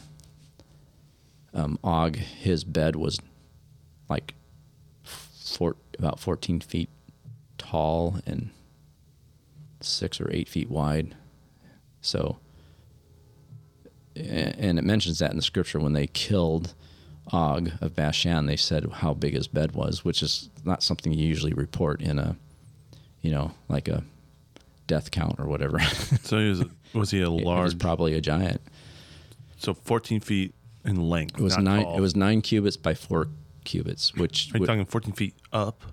[1.53, 3.19] um, Og, his bed was
[4.09, 4.33] like
[5.03, 6.89] four, about 14 feet
[7.57, 8.49] tall and
[9.79, 11.15] six or eight feet wide.
[12.01, 12.37] So,
[14.15, 16.73] and it mentions that in the scripture when they killed
[17.27, 21.25] Og of Bashan, they said how big his bed was, which is not something you
[21.25, 22.35] usually report in a,
[23.21, 24.03] you know, like a
[24.87, 25.79] death count or whatever.
[26.23, 27.77] So he was was he a large?
[27.79, 28.59] probably a giant.
[29.57, 30.53] so 14 feet
[30.83, 31.39] in length.
[31.39, 31.83] It was nine.
[31.83, 31.97] tall.
[31.97, 33.27] It was nine cubits by four
[33.63, 35.83] cubits, which Are you would- talking 14 feet up?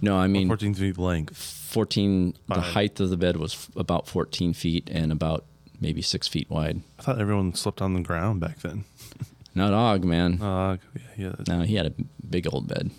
[0.00, 1.36] no, I mean 14 feet length.
[1.36, 5.44] 14 the height of the bed was f- about 14 feet and about
[5.80, 8.84] maybe six feet wide I thought everyone slept on the ground back then.
[9.54, 11.92] not og man Uh, yeah, yeah, no he had a
[12.30, 12.90] big old bed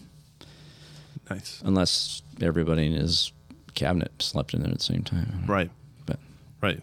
[1.30, 1.62] nice.
[1.66, 3.32] unless everybody in his
[3.74, 5.44] cabinet slept in there at the same time.
[5.48, 5.72] Right.
[6.06, 6.20] But
[6.62, 6.82] Right.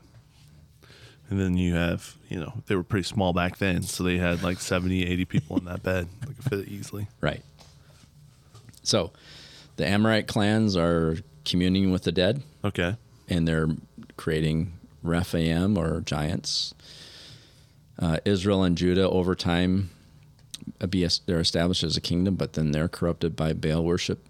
[1.28, 4.42] And then you have, you know, they were pretty small back then, so they had
[4.42, 6.08] like 70, 80 people in that bed.
[6.26, 7.06] They could fit it easily.
[7.20, 7.42] right.
[8.82, 9.12] So,
[9.76, 12.96] the Amorite clans are communing with the dead, Okay.
[13.28, 13.68] and they're
[14.16, 14.72] creating
[15.04, 16.74] Rephaim or giants.
[18.00, 19.90] Uh, Israel and Judah over time
[20.80, 24.24] uh, be they're established as a kingdom, but then they're corrupted by Baal worship,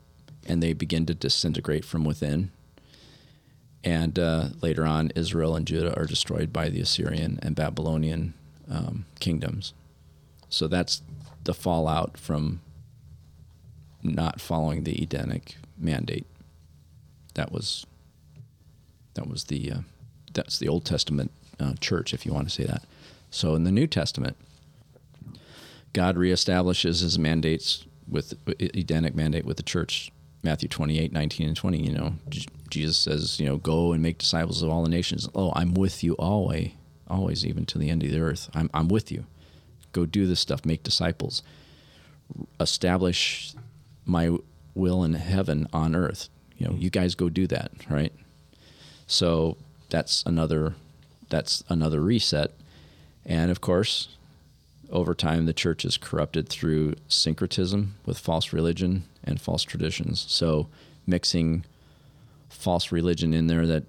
[0.46, 2.50] and they begin to disintegrate from within.
[3.84, 8.34] And uh, later on, Israel and Judah are destroyed by the Assyrian and Babylonian
[8.70, 9.72] um, kingdoms.
[10.48, 11.02] So that's
[11.44, 12.60] the fallout from
[14.02, 16.26] not following the Edenic mandate.
[17.34, 17.86] That was
[19.14, 19.78] that was the uh,
[20.32, 22.84] that's the Old Testament uh, church, if you want to say that.
[23.30, 24.36] So in the New Testament,
[25.92, 30.10] God reestablishes His mandates with Edenic mandate with the church.
[30.42, 32.14] Matthew 28, 19, and 20, you know,
[32.70, 35.28] Jesus says, you know, go and make disciples of all the nations.
[35.34, 36.72] Oh, I'm with you always,
[37.08, 38.48] always, even to the end of the earth.
[38.54, 39.26] I'm, I'm with you.
[39.92, 41.42] Go do this stuff, make disciples,
[42.58, 43.54] establish
[44.06, 44.38] my
[44.74, 46.28] will in heaven on earth.
[46.56, 48.12] You know, you guys go do that, right?
[49.06, 49.56] So
[49.88, 50.74] that's another
[51.28, 52.52] that's another reset.
[53.30, 54.08] And of course,
[54.90, 60.26] over time the church is corrupted through syncretism with false religion and false traditions.
[60.28, 60.66] So
[61.06, 61.64] mixing
[62.48, 63.84] false religion in there that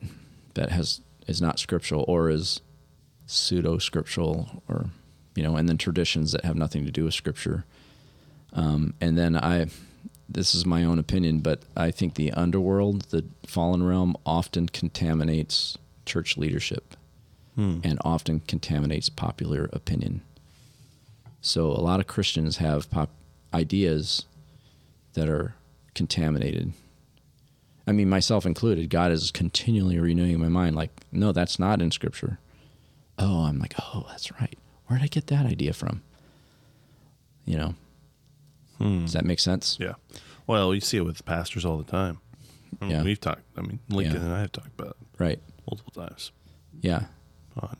[0.54, 2.62] that has is not scriptural or is
[3.26, 4.92] pseudo scriptural or
[5.34, 7.66] you know, and then traditions that have nothing to do with scripture.
[8.54, 9.68] Um, and then I
[10.30, 15.80] this is my own opinion, but I think the underworld, the fallen realm, often contaminates
[16.06, 16.96] church leadership
[17.56, 17.80] Hmm.
[17.84, 20.22] and often contaminates popular opinion.
[21.42, 23.10] So a lot of Christians have pop
[23.54, 24.26] ideas
[25.14, 25.56] that are
[25.94, 26.72] contaminated.
[27.86, 30.76] I mean, myself included, God is continually renewing my mind.
[30.78, 32.40] Like, no, that's not in Scripture.
[33.20, 34.58] Oh, I'm like, oh, that's right.
[34.88, 36.04] Where did I get that idea from?
[37.44, 37.76] You know,
[38.78, 39.02] hmm.
[39.02, 39.78] does that make sense?
[39.80, 39.96] Yeah.
[40.48, 42.20] Well, you see it with pastors all the time.
[42.82, 43.04] I mean, Yeah.
[43.04, 44.22] We've talked, I mean, Lincoln Yeah.
[44.28, 45.40] and I have talked about it Right.
[45.70, 46.32] multiple times.
[46.82, 47.06] Yeah.
[47.60, 47.78] On,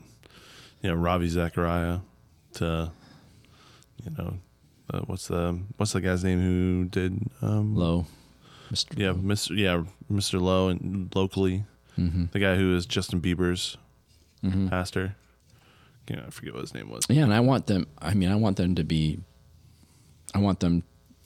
[0.82, 1.98] you know, Ravi Zachariah
[2.54, 2.90] to,
[4.04, 4.34] you know,
[4.92, 8.06] uh, what's the what's the guy's name who did um, Low.
[8.72, 8.98] Mr.
[8.98, 9.56] Yeah, Mr.
[9.56, 10.40] Yeah, Mr.
[10.40, 11.64] Lowe and locally,
[11.98, 12.24] Mm-hmm.
[12.32, 13.76] the guy who is Justin Bieber's
[14.42, 14.70] Mhm.
[14.70, 15.14] pastor.
[16.08, 17.04] You know, I forget what his name was.
[17.08, 17.86] Yeah, and I want them.
[17.98, 19.20] I mean, I want them to be.
[20.34, 20.82] I want them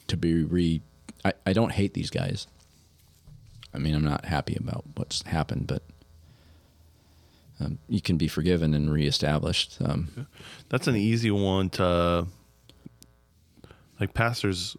[0.08, 0.82] to be re.
[1.24, 2.46] I, I don't hate these guys.
[3.72, 5.82] I mean, I'm not happy about what's happened, but
[7.60, 9.78] um, you can be forgiven and reestablished.
[9.80, 10.26] Um,
[10.68, 12.26] That's an easy one to
[14.00, 14.76] like pastors.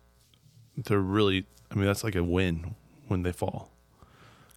[0.78, 1.46] They're really.
[1.72, 2.76] I mean, that's like a win
[3.08, 3.72] when they fall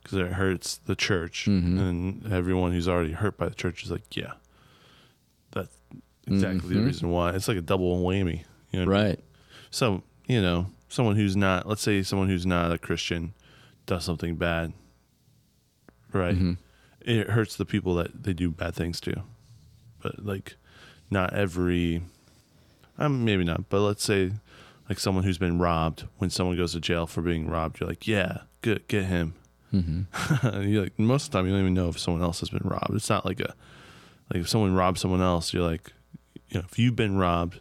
[0.02, 1.78] because it hurts the church, Mhm.
[1.80, 4.34] and everyone who's already hurt by the church is like, yeah,
[5.50, 5.76] that's
[6.26, 6.86] exactly the Mhm.
[6.86, 7.32] reason why.
[7.34, 8.86] It's like a double whammy, you know.
[8.90, 9.08] what I mean?
[9.10, 9.20] right.
[9.70, 13.32] So you know, someone who's not, let's say, someone who's not a Christian
[13.86, 14.72] does something bad,
[16.12, 16.36] right?
[16.36, 16.58] Mhm.
[17.02, 19.22] It hurts the people that they do bad things to,
[20.02, 20.56] but like,
[21.10, 22.02] not every,
[22.98, 24.32] um, maybe not, but let's say,
[24.88, 26.04] like someone who's been robbed.
[26.18, 29.34] When someone goes to jail for being robbed, you're like, yeah, good, get him.
[29.70, 30.02] hmm
[30.62, 32.62] you're like, most of the time, you don't even know if someone else has been
[32.64, 32.94] robbed.
[32.94, 33.54] It's not like a,
[34.32, 35.92] like if someone robs someone else, you're like,
[36.48, 37.60] you know, if you've been robbed,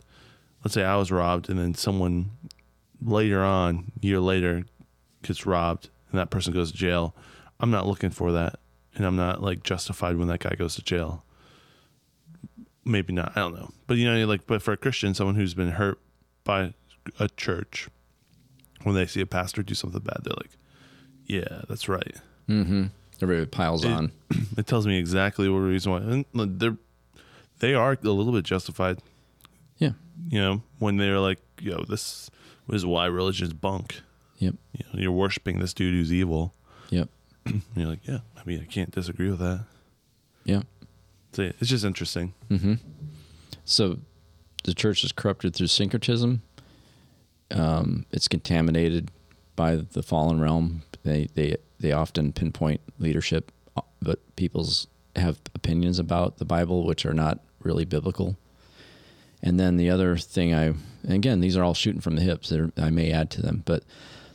[0.63, 2.31] let's say I was robbed, and then someone
[3.01, 4.65] later on, year later,
[5.23, 7.15] gets robbed, and that person goes to jail.
[7.59, 8.59] I'm not looking for that,
[8.95, 11.23] and I'm not like justified when that guy goes to jail.
[12.85, 13.33] Maybe not.
[13.35, 15.99] I don't know, but you know, like, but for a Christian, someone who's been hurt
[16.43, 16.73] by
[17.19, 17.87] a church,
[18.83, 20.51] when they see a pastor do something bad, they're like,
[21.25, 22.15] "Yeah, that's right."
[22.47, 22.85] Mm-hmm.
[23.21, 24.11] Everybody piles It- on.
[24.57, 26.25] It tells me exactly what reason why and
[26.59, 26.77] they're
[27.59, 28.99] they are a little bit justified.
[29.77, 29.91] Yeah.
[30.29, 32.29] You know, when they're like, "Yo, this
[32.69, 34.01] is why religion's bunk."
[34.37, 34.55] Yep.
[34.73, 36.53] You know, you're worshiping this dude who's evil.
[37.75, 39.65] You're like, "Yeah, I mean, I can't disagree with that."
[40.45, 40.65] Yep.
[41.33, 42.33] So yeah, it's just interesting.
[42.49, 42.75] hmm
[43.65, 43.99] So
[44.63, 46.41] the church is corrupted through syncretism.
[47.51, 49.11] Um, it's contaminated
[49.55, 50.83] by the fallen realm.
[51.03, 57.05] They they they often pinpoint leadership, uh, but people's have opinions about the Bible which
[57.05, 58.37] are not really biblical.
[59.41, 62.51] And then the other thing I, and again, these are all shooting from the hips.
[62.77, 63.83] I may add to them, but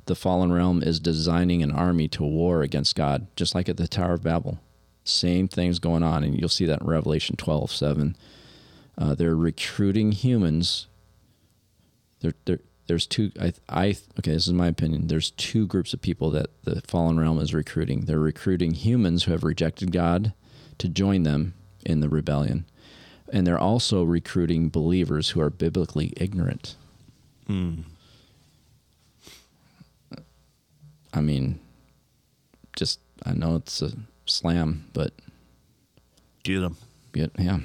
[0.07, 3.89] the fallen realm is designing an army to war against God, just like at the
[3.89, 4.61] Tower of Babel.
[5.05, 8.17] Same things going on, and you'll see that in Revelation 12 7.
[8.97, 10.87] Uh, they're recruiting humans.
[12.21, 13.31] They're, they're, there's two.
[13.41, 13.87] I, I
[14.19, 14.33] okay.
[14.33, 15.09] This is my opinion.
[15.09, 18.03] There's two groups of people that the fallen realm is recruiting.
[18.03, 20.33] They're recruiting humans who have rejected God
[20.79, 22.67] to join them in the rebellion,
[23.33, 26.77] and they're also recruiting believers who are biblically ignorant.
[27.49, 27.85] Mm.
[31.15, 31.61] I mean,
[32.77, 33.93] just I know it's a
[34.27, 35.13] slam, but
[36.43, 36.77] Get them.
[37.15, 37.61] yet, yeah.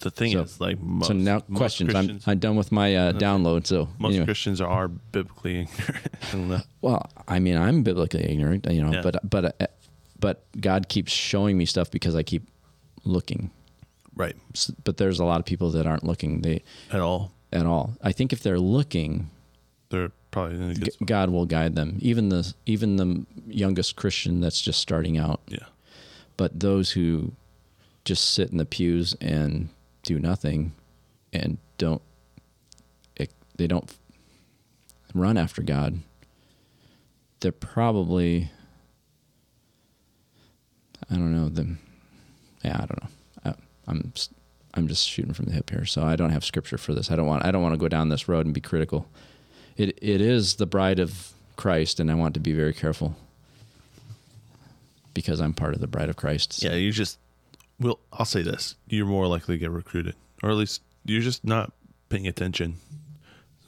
[0.00, 1.94] The thing So- is, like, most, so now most questions.
[1.94, 3.66] I'm I'm done with my uh, download.
[3.66, 4.24] So most anyway.
[4.24, 6.06] Christians are biblically ignorant.
[6.22, 6.60] I don't know.
[6.80, 9.02] Well, I mean, I'm biblically ignorant, you know, Yeah.
[9.02, 9.66] but but uh,
[10.18, 12.48] but God keeps showing me stuff because I keep
[13.04, 13.50] looking.
[14.16, 17.32] right S- But there's a lot of people that aren't looking they at all.
[17.52, 17.92] at all.
[18.02, 19.28] I think if they're looking,
[19.90, 21.08] They're probably in a good G- spot.
[21.08, 21.96] God will guide them.
[22.00, 25.40] Even the even the youngest Christian that's just starting out.
[25.48, 25.66] Yeah.
[26.36, 27.32] But those who
[28.04, 29.68] just sit in the pews and
[30.02, 30.72] do nothing
[31.32, 32.02] and don't
[33.16, 33.94] it, they don't
[35.14, 36.00] run after God.
[37.40, 38.50] They're probably
[41.10, 41.78] I don't know them.
[42.64, 43.10] Yeah, I don't know.
[43.44, 43.54] I,
[43.88, 44.12] I'm
[44.74, 47.10] I'm just shooting from the hip here, so I don't have scripture for this.
[47.10, 49.08] I don't want I don't want to go down this road and be critical.
[49.76, 53.16] It it is the bride of Christ, and I want to be very careful
[55.14, 56.62] because I'm part of the bride of Christ.
[56.62, 57.18] Yeah, you just
[57.78, 61.44] well, I'll say this: you're more likely to get recruited, or at least you're just
[61.44, 61.72] not
[62.08, 62.76] paying attention.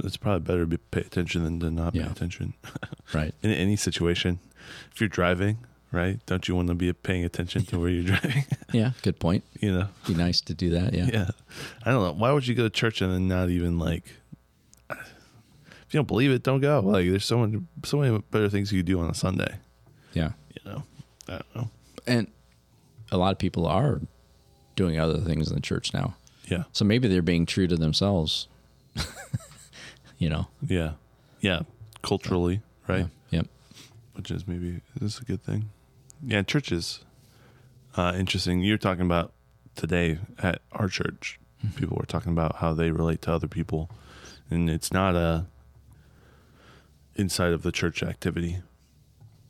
[0.01, 2.07] So it's probably better to be, pay attention than to not Yeah.
[2.07, 2.55] pay attention
[3.15, 3.35] Right.
[3.43, 4.39] in any situation.
[4.93, 5.59] If you're driving,
[5.93, 6.19] right?
[6.27, 8.45] Don't you want to be paying attention to where you're driving?
[8.73, 8.93] Yeah.
[9.03, 9.45] Good point.
[9.61, 9.89] you know?
[10.07, 10.95] Be nice to do that.
[10.95, 11.09] Yeah.
[11.13, 11.29] Yeah.
[11.85, 12.13] I don't know.
[12.13, 14.05] Why would you go to church and then not even like?
[15.93, 16.81] You don't believe it, don't go.
[16.81, 19.57] Like, there's so many, so many better things you could do on a Sunday.
[20.15, 20.33] Yeah.
[20.65, 20.83] You know,
[21.29, 21.69] I don't know.
[22.07, 22.27] And
[23.11, 24.01] a lot of people are
[24.75, 26.15] doing other things in the church now.
[26.49, 28.49] Yeah, So maybe they're being true to themselves.
[30.19, 30.49] you know.
[30.67, 30.93] yeah,
[31.41, 31.61] yeah.
[32.03, 33.07] Culturally, right?
[33.31, 33.39] Yeah.
[33.41, 33.47] Yep.
[34.15, 35.71] which is maybe this is a good thing.
[36.23, 37.01] Yeah, churches.
[37.97, 38.61] uh, interesting.
[38.61, 39.33] You're talking about
[39.77, 41.39] today at our church.
[41.77, 43.89] People were talking about how they relate to other people,
[44.51, 45.47] and it's not a
[47.17, 48.59] inside of the church activity.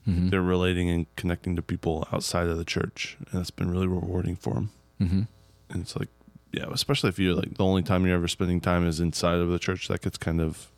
[0.08, 0.30] Mm-hmm.
[0.30, 4.36] They're relating and connecting to people outside of the church, and it's been really rewarding
[4.36, 4.70] for them.
[5.00, 5.22] Mm-hmm.
[5.70, 6.08] And it's like,
[6.52, 9.48] yeah, especially if you're like the only time you're ever spending time is inside of
[9.48, 10.70] the church, that gets kind of,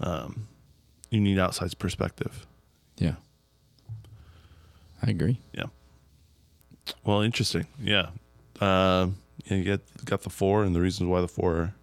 [0.00, 0.48] um,
[1.10, 2.46] you need outside perspective.
[2.98, 3.14] Yeah.
[5.02, 5.40] I agree.
[5.52, 5.66] Yeah.
[7.04, 7.66] Well, interesting.
[7.82, 8.10] Yeah.
[8.60, 11.74] Um, yeah, you get got the four and the reasons why the four are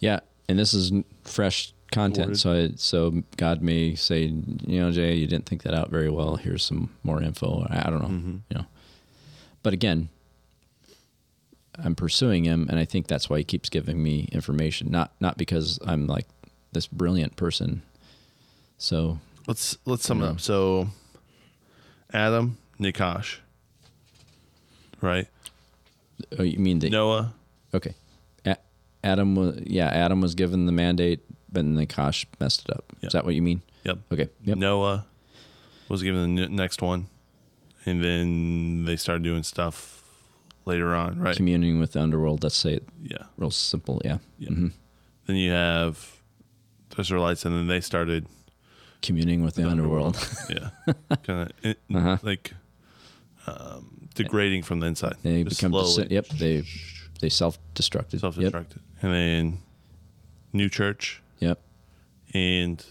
[0.00, 0.92] Yeah, and this is
[1.24, 2.38] fresh content, Worded.
[2.40, 4.24] so I, so God may say,
[4.66, 6.36] you know, Jay, you didn't think that out very well.
[6.36, 7.66] Here's some more info.
[7.70, 8.40] I, I don't know, Mhm.
[8.50, 8.66] you know.
[9.62, 10.08] But again,
[11.78, 14.90] I'm pursuing him, and I think that's why he keeps giving me information.
[14.90, 16.26] Not not because I'm like
[16.72, 17.82] this brilliant person.
[18.78, 20.40] So let's let's sum it up.
[20.40, 20.88] So
[22.12, 23.38] Adam, Nachash,
[25.00, 25.28] right?
[26.38, 27.32] oh, you mean the Noah,
[27.74, 27.94] okay?
[28.44, 28.56] A-
[29.04, 32.84] Adam was yeah, Adam was given the mandate, but then the Nachash messed it up.
[33.00, 33.06] Yeah.
[33.08, 33.62] Is that what you mean?
[33.84, 33.98] yep.
[34.12, 34.28] Okay.
[34.44, 34.58] Yep.
[34.58, 35.06] Noah
[35.88, 37.06] was given the next one,
[37.86, 40.02] and then they started doing stuff
[40.66, 41.36] later on, right?
[41.36, 42.42] Communing with the underworld.
[42.42, 43.24] Let's say it yeah.
[43.36, 44.00] real simple.
[44.04, 44.18] Yeah.
[44.38, 44.48] Yeah.
[44.50, 44.68] hmm
[45.26, 46.16] Then you have
[46.90, 48.26] the Israelites, and then they started,
[49.00, 50.16] Communing with the, The underworld.
[50.50, 50.70] yeah,
[51.22, 52.16] kind of Uh-huh.
[52.22, 52.52] like
[53.46, 55.14] um, degrading from the inside.
[55.22, 56.04] They Just become slowly.
[56.08, 56.26] desi- yep.
[56.28, 56.64] They
[57.20, 58.14] they self destructed.
[58.14, 58.20] Yep.
[58.20, 59.58] self-destructed, and then
[60.52, 61.27] new church Yep.
[62.34, 62.84] And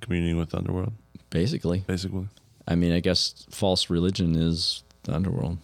[0.00, 0.92] communing with the underworld,
[1.30, 2.26] Basically, basically.
[2.66, 5.58] I mean, I guess false religion is the underworld,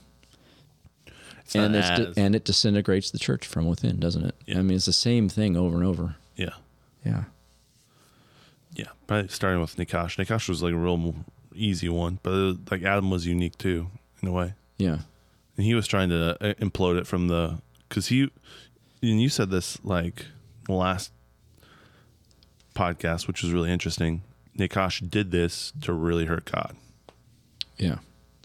[1.41, 4.35] It's and it's as- and it disintegrates the church from within, doesn't it?
[4.47, 4.59] Yeah.
[4.59, 6.17] I mean, it's the same thing over and over.
[6.37, 6.51] yeah,
[7.05, 7.25] Yeah.
[8.75, 8.89] yeah.
[9.07, 10.17] Probably starting with Nachash.
[10.23, 11.15] Nachash was like a real
[11.55, 13.87] easy one, but uh, like Adam was unique too
[14.23, 14.99] in a way, Yeah.
[15.57, 18.31] and he was trying to uh, implode it from the because he
[19.03, 20.27] and you said this like
[20.69, 21.13] last
[22.75, 24.23] podcast, which was really interesting.
[24.59, 26.77] Nachash did this to really hurt God.
[27.77, 27.99] Yeah.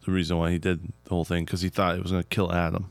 [0.06, 2.30] the reason why he did the whole thing because he thought it was going to
[2.30, 2.90] kill Adam.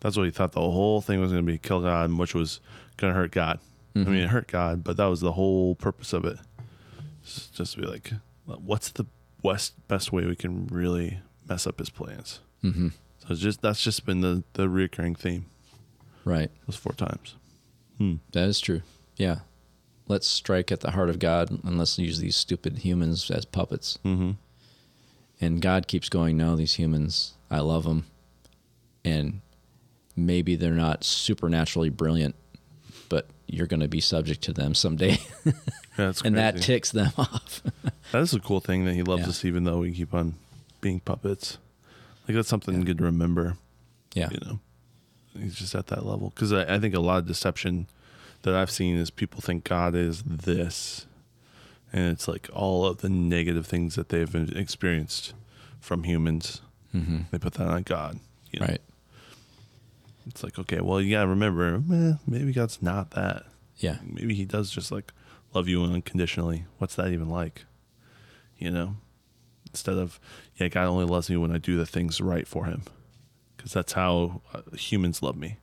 [0.00, 2.58] That's what he thought the whole thing was going to be kill God, which was
[2.96, 3.58] going to hurt God.
[3.94, 4.10] I Mm-hmm.
[4.10, 6.38] mean, it hurt God, but that was the whole purpose of it.
[7.24, 8.10] Just to be like,
[8.46, 9.04] what's the
[9.44, 12.40] best best way we can really mess up his plans?
[12.64, 12.88] Mm-hmm.
[13.18, 15.44] So it's just that's just been the the recurring theme
[16.24, 16.50] Right.
[16.66, 17.34] those four times.
[17.98, 18.14] Hmm.
[18.32, 18.80] That is true.
[19.16, 19.40] Yeah.
[20.12, 23.98] Let's strike at the heart of God and let's use these stupid humans as puppets.
[24.04, 24.32] Mm-hmm.
[25.40, 28.04] And God keeps going, no, these humans, I love them.
[29.04, 29.40] And
[30.14, 32.34] maybe they're not supernaturally brilliant,
[33.08, 35.52] but you're going to be subject to them someday, Yeah,
[35.96, 37.62] that's and that ticks them off.
[38.12, 39.28] that is a cool thing that he loves Yeah.
[39.30, 40.34] us even though we keep on
[40.82, 41.56] being puppets.
[42.28, 43.56] Like that's something good to remember.
[44.14, 44.58] yeah, You know,
[45.38, 47.86] he's just at that level because I, I think a lot of deception
[48.42, 51.06] that I've seen is people think God is this,
[51.92, 55.34] and it's like all of the negative things that they've experienced
[55.80, 56.60] from humans.
[56.92, 58.18] hmm They put that on God.
[58.50, 58.66] You know?
[58.66, 58.80] right.
[60.26, 63.44] It's like okay, well you gotta remember, eh, maybe God's not that.
[63.78, 65.12] Yeah, maybe he does just like
[65.54, 66.64] love you unconditionally.
[66.78, 67.64] What's that even like?
[68.58, 68.96] You know,
[69.70, 70.20] instead of
[70.56, 72.82] yeah, God only loves me when I do the things right for him,
[73.56, 75.56] because that's how uh, humans love me.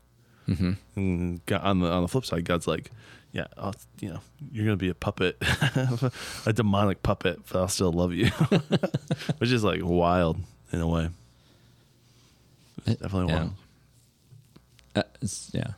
[0.56, 2.91] Hmm And God, on the on the flip side, God's like,
[3.32, 4.20] yeah, I'll, you know,
[4.52, 5.38] you're gonna be a puppet,
[6.45, 8.28] a demonic puppet, but I'll still love you,
[9.38, 10.38] which is like wild
[10.72, 11.10] in a way.
[12.86, 13.39] It's definitely Yeah.
[13.39, 13.54] wild.
[14.95, 15.72] Uh, it's, yeah,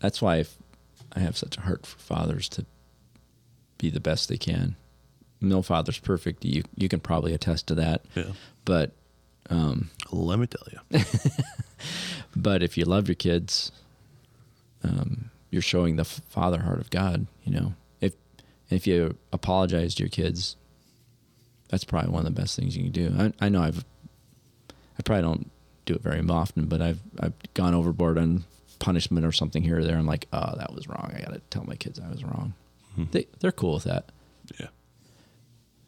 [0.00, 0.44] that's why
[1.14, 2.64] I have such a heart for fathers to
[3.78, 4.76] be the best they can.
[5.40, 6.44] No father's perfect.
[6.44, 8.04] You you can probably attest to that.
[8.14, 8.32] Yeah,
[8.64, 8.92] But
[9.50, 11.00] um, let me tell you.
[12.36, 13.72] but if you love your kids,
[14.84, 17.26] um, you're showing the father heart of God.
[17.44, 18.14] You know, if
[18.70, 20.56] if you apologize to your kids,
[21.68, 23.14] that's probably one of the best things you can do.
[23.40, 23.84] I, I know I've
[24.98, 25.50] I probably don't
[25.86, 28.44] do it very often, but I've I've gone overboard on
[28.78, 29.96] punishment or something here or there.
[29.96, 31.12] I'm like, oh, that was wrong.
[31.14, 32.54] I got to tell my kids I was wrong.
[33.12, 34.10] They they're cool with that.
[34.60, 34.66] Yeah,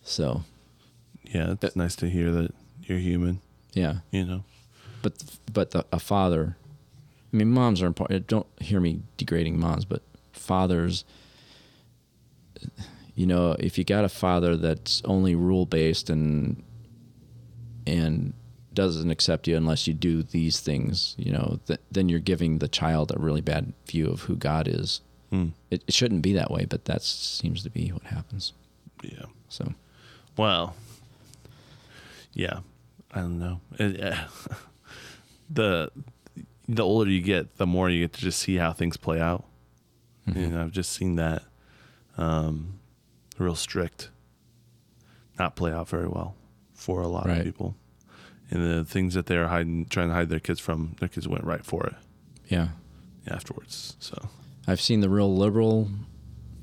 [0.03, 0.43] So
[1.25, 3.41] yeah, it's nice to hear that you're human.
[3.73, 4.45] yeah, You know.
[5.03, 5.23] but
[5.53, 6.57] but the, a father
[7.35, 10.01] i mean moms are important don't hear me degrading moms but
[10.33, 11.05] fathers
[13.15, 16.63] you know if you got a father that's only rule based and
[17.87, 18.33] and
[18.73, 22.69] doesn't accept you unless you do these things you know th- then you're giving the
[22.69, 25.49] child a really bad view of who god is Hmm.
[25.71, 28.53] it, it shouldn't be that way but that seems to be what happens
[29.03, 29.27] Yeah.
[29.49, 29.75] so
[30.37, 30.75] Well.
[32.35, 32.61] Yeah.
[33.13, 33.61] I don't know.
[33.79, 34.17] It, uh,
[35.51, 35.91] the
[36.69, 39.45] the older you get, the more you get to just see how things play out.
[40.27, 41.43] And I've just seen that
[42.17, 42.79] um,
[43.39, 44.09] real strict
[45.39, 46.35] not play out very well
[46.75, 47.39] for a lot Right.
[47.39, 47.77] of people.
[48.51, 51.45] And the things that they're hiding, trying to hide their kids from, their kids went
[51.45, 51.95] right for it
[52.49, 52.69] yeah
[53.27, 53.97] afterwards.
[54.01, 54.29] So
[54.67, 55.89] i've seen the real liberal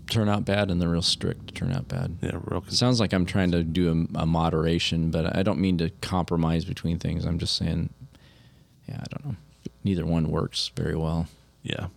[0.09, 2.63] turn out bad and the real strict turn out bad yeah, real.
[2.67, 5.89] It sounds like I'm trying to do a, a moderation, but I don't mean to
[6.01, 7.25] compromise between things.
[7.25, 7.89] I'm just saying,
[8.87, 9.35] yeah, I don't know.
[9.84, 11.27] Neither one works very well.
[11.63, 11.88] Yeah.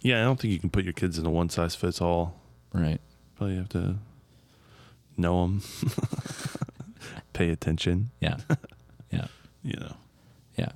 [0.00, 2.40] Yeah, I don't think you can put your kids in a one size fits all.
[2.72, 3.00] Right.
[3.36, 3.96] Probably have to
[5.16, 5.62] know them,
[7.32, 8.10] pay attention.
[8.20, 8.36] Yeah.
[9.10, 9.26] Yeah.
[9.66, 9.96] You know.
[10.58, 10.72] Yeah.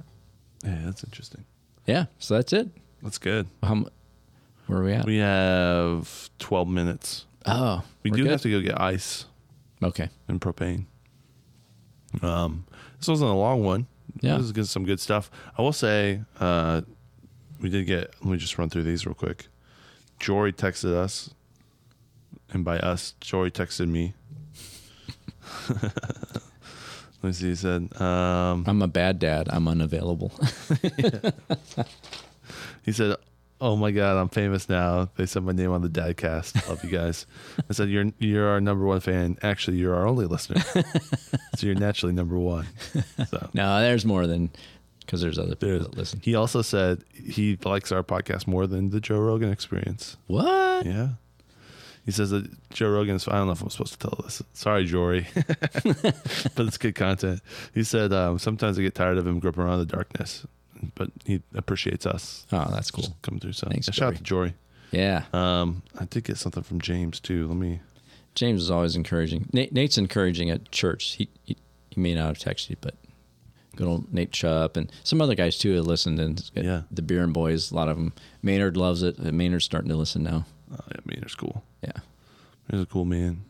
[0.64, 1.44] Yeah, that's interesting.
[1.86, 2.06] Yeah.
[2.18, 2.68] So that's it.
[3.02, 3.46] That's good.
[3.62, 3.84] How, mu-
[4.66, 5.04] where are we at?
[5.04, 7.26] We have 12 minutes.
[7.44, 8.30] oh, We do good?
[8.30, 9.26] have to go get ice
[9.82, 10.08] Okay.
[10.26, 10.86] and propane.
[12.22, 12.64] Um,
[12.98, 13.86] this wasn't a long one.
[14.20, 14.36] Yeah.
[14.36, 15.30] This is good, some good stuff.
[15.56, 16.82] I will say, uh,
[17.60, 19.46] we did get, let me just run through these real quick.
[20.18, 21.34] Jory texted us,
[22.50, 24.14] and by us, Jory texted me.
[27.22, 27.48] Let me see.
[27.48, 29.48] He said, um, I'm a bad dad.
[29.50, 30.30] I'm unavailable.
[32.84, 33.16] he said,
[33.60, 36.68] "Oh my God, I'm famous now." They said my name on the Dadcast.
[36.68, 37.26] Love you guys.
[37.68, 39.38] I said, "You're you're our number one fan.
[39.42, 40.60] Actually, you're our only listener,
[41.56, 42.66] so you're naturally number one."
[43.30, 44.50] So no, there's more than
[45.00, 46.20] because there's other people there's- that listen.
[46.22, 50.16] he also said he likes our podcast more than the Joe Rogan Experience.
[50.26, 50.84] What?
[50.86, 51.08] Yeah.
[52.04, 53.28] He says that Joe Rogan's.
[53.28, 54.42] I don't know if I'm supposed to tell this.
[54.54, 57.42] Sorry, Jory, but it's good content.
[57.74, 60.46] He said um, sometimes I get tired of him groping around in the darkness,
[60.94, 63.16] but he appreciates us Oh, that's cool.
[63.22, 63.52] coming through.
[63.52, 64.54] So Thanks, yeah, shout out to Jory.
[64.90, 65.24] Yeah.
[65.32, 67.46] Um, I did get something from James too.
[67.48, 67.80] Let me.
[68.34, 69.48] James is always encouraging.
[69.52, 71.14] Nate, Nate's encouraging at church.
[71.16, 71.56] He, he
[71.90, 72.94] he may not have texted you, but
[73.76, 76.18] good old Nate Chupp and some other guys too have listened.
[76.20, 76.82] And Yeah.
[76.90, 78.12] the Beer and Boys, a lot of them.
[78.42, 79.16] Maynard loves it.
[79.18, 80.46] Uh, Maynard's starting to listen now.
[80.72, 81.64] Oh, yeah, Maynard's cool.
[81.82, 81.92] Yeah.
[82.70, 83.42] He's a cool man.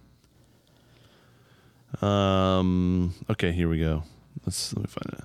[2.02, 3.14] Um.
[3.30, 4.02] Okay, here we go.
[4.44, 5.24] Let's let me find it.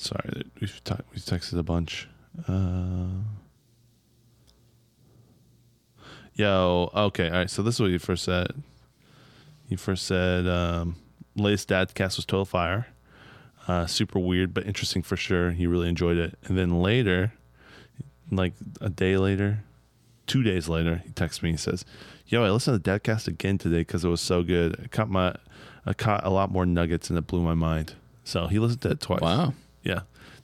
[0.00, 2.08] Sorry, we've t- we texted a bunch.
[2.46, 3.08] Uh.
[6.34, 6.88] Yo.
[6.94, 7.26] Okay.
[7.28, 7.50] All right.
[7.50, 8.62] So this is what you first said.
[9.68, 10.94] You first said um,
[11.34, 12.86] latest Dadcast was total fire.
[13.66, 15.50] Uh, super weird, but interesting for sure.
[15.50, 16.38] He really enjoyed it.
[16.44, 17.32] And then later,
[18.30, 19.64] like a day later,
[20.28, 21.50] two days later, he texts me.
[21.50, 21.84] He says,
[22.28, 24.80] "Yo, I listened to Dadcast again today because it was so good.
[24.80, 25.34] I caught my,
[25.84, 28.90] I caught a lot more nuggets, and it blew my mind." So he listened to
[28.92, 29.22] it twice.
[29.22, 29.54] Wow.
[29.82, 30.00] Yeah,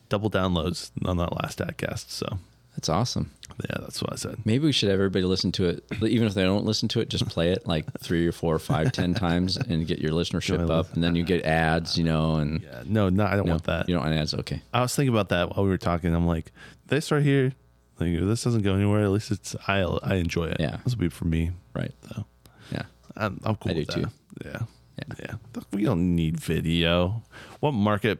[0.08, 2.10] double downloads on that last Dadcast.
[2.10, 2.38] So
[2.76, 3.30] That's awesome.
[3.70, 4.38] Yeah, that's what I said.
[4.44, 7.08] Maybe we should have everybody listen to it, even if they don't listen to it.
[7.08, 10.68] Just play it like three or four or five, ten times, and get your listenership
[10.70, 10.92] up.
[10.94, 12.36] And then you get ads, you know.
[12.36, 13.88] And Yeah, no, no, I don't no, want that.
[13.88, 14.34] You don't want ads.
[14.34, 14.60] Okay.
[14.72, 16.12] I was thinking about that while we were talking.
[16.14, 16.50] I'm like,
[16.86, 17.52] this right here.
[18.00, 19.04] Like, this doesn't go anywhere.
[19.04, 20.56] At least it's I I enjoy it.
[20.58, 20.78] Yeah.
[20.84, 21.52] this will be for me.
[21.74, 21.92] Right.
[22.08, 22.24] So
[22.72, 22.82] Yeah.
[23.16, 23.92] I'm, I'm cool I do that.
[23.94, 24.04] too.
[24.44, 24.58] Yeah.
[24.98, 25.14] Yeah.
[25.20, 25.62] Yeah.
[25.72, 27.22] We don't need video.
[27.60, 28.18] What market,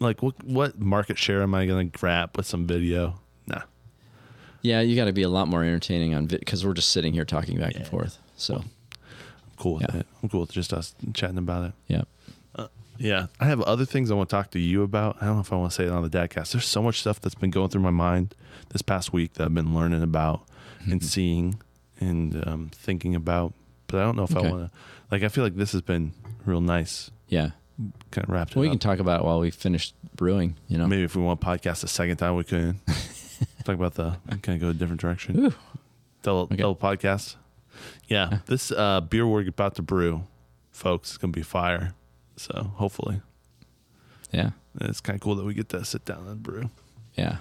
[0.00, 3.20] like, what what market share am I going to grab with some video?
[3.46, 3.62] Nah.
[4.62, 7.24] Yeah, you got to be a lot more entertaining on because we're just sitting here
[7.24, 8.18] talking back and forth.
[8.36, 8.70] So I'm
[9.56, 10.00] cool with Yeah.
[10.00, 10.06] it.
[10.22, 11.72] I'm cool with just us chatting about it.
[11.86, 12.02] yeah,
[12.98, 13.26] Yeah.
[13.38, 15.16] I have other things I want to talk to you about.
[15.20, 16.52] I don't know if I want to say it on the Dadcast.
[16.52, 18.34] There's so much stuff that's been going through my mind
[18.70, 20.42] this past week that I've been learning about
[20.90, 21.60] and seeing
[22.00, 23.52] and um, thinking about.
[23.86, 24.46] But I don't know if Okay.
[24.48, 24.78] I want to.
[25.10, 26.12] Like, I feel like this has been
[26.44, 27.10] real nice.
[27.28, 27.50] yeah.
[28.10, 28.72] Kind of wrapped it Well, we up.
[28.72, 30.56] can talk about it while we finish brewing.
[30.68, 30.86] You know.
[30.86, 32.76] Maybe if we want podcast a second time, we could
[33.64, 35.38] talk about the kind of go a different direction.
[35.46, 35.54] Ooh.
[36.22, 36.56] Double, Okay.
[36.56, 37.36] double podcast.
[38.08, 40.22] Yeah, this uh, beer we're about to brew,
[40.72, 41.92] folks, is gonna be fire.
[42.36, 43.20] So hopefully,
[44.32, 44.50] Yeah.
[44.78, 46.70] And it's kind of cool that we get to sit down and brew.
[47.16, 47.38] Yeah.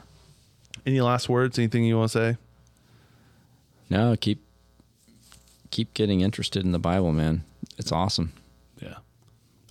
[0.85, 1.57] Any last words?
[1.59, 2.37] Anything you want to say?
[3.89, 4.43] No, keep
[5.71, 7.43] keep getting interested in the Bible, man.
[7.77, 8.33] It's awesome.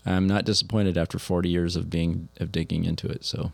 [0.06, 3.24] Yeah, I'm not disappointed after 40 years of being of digging into it.
[3.24, 3.52] So,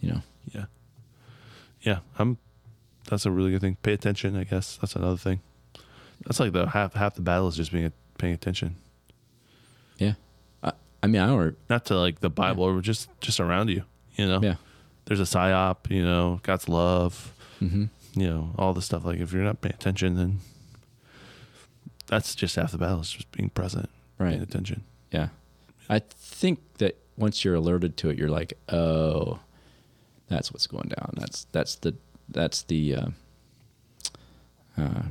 [0.00, 0.22] you know,
[0.52, 0.64] yeah,
[1.82, 1.98] yeah.
[2.18, 2.38] I'm.
[3.08, 3.76] That's a really good thing.
[3.82, 4.36] Pay attention.
[4.36, 5.40] I guess that's another thing.
[6.24, 8.76] That's like the half half the battle is just being paying attention,
[9.98, 10.14] yeah.
[10.62, 10.72] I,
[11.02, 11.56] I mean, I don't.
[11.70, 13.84] not to like the Bible or just just around you.
[14.16, 14.56] You know, Yeah.
[15.06, 15.90] there's a psyop.
[15.90, 17.32] You know, God's love.
[17.62, 17.84] Mm-hmm.
[18.20, 19.04] you know, all the stuff.
[19.04, 20.38] Like if you're not paying attention, then
[22.06, 23.00] that's just half the battle.
[23.00, 23.88] is just being present,
[24.20, 24.42] paying Right.
[24.48, 24.82] attention.
[25.10, 25.28] Yeah.
[25.88, 29.40] I think that once you're alerted to it, you're like, oh,
[30.28, 31.14] that's what's going down.
[31.16, 31.94] That's that's the
[32.28, 33.06] that's the uh,
[34.78, 35.02] uh,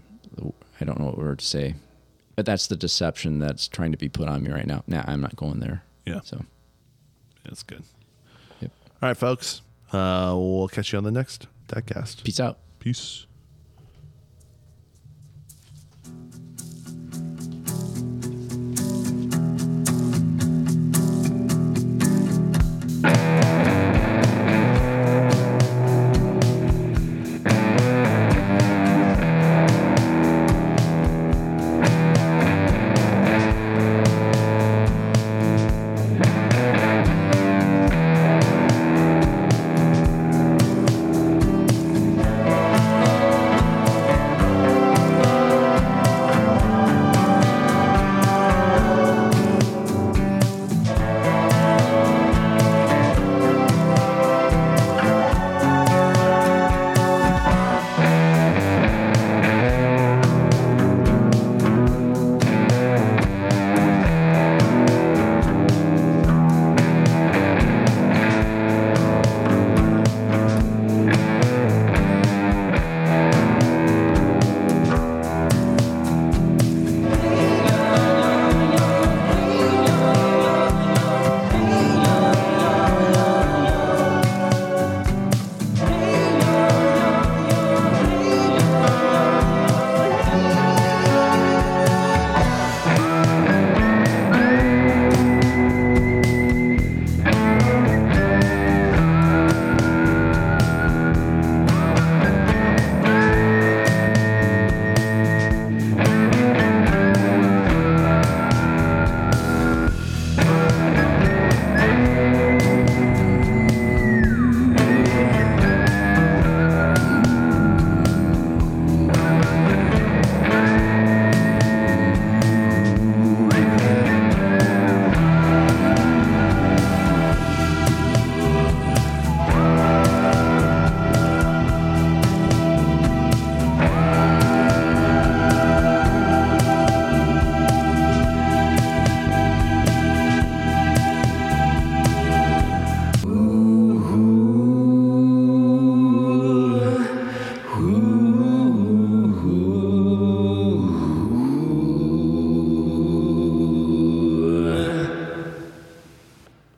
[0.79, 1.75] I don't know what word to say,
[2.35, 4.83] but that's the deception that's trying to be put on me right now.
[4.87, 5.83] Nah, I'm not going there.
[6.05, 6.43] Yeah, So
[7.43, 7.83] that's good.
[8.61, 8.71] Yep.
[9.01, 9.61] All right, folks.
[9.91, 12.23] Uh, we'll catch you on the next Dadcast.
[12.23, 12.57] peace out.
[12.79, 13.25] Peace.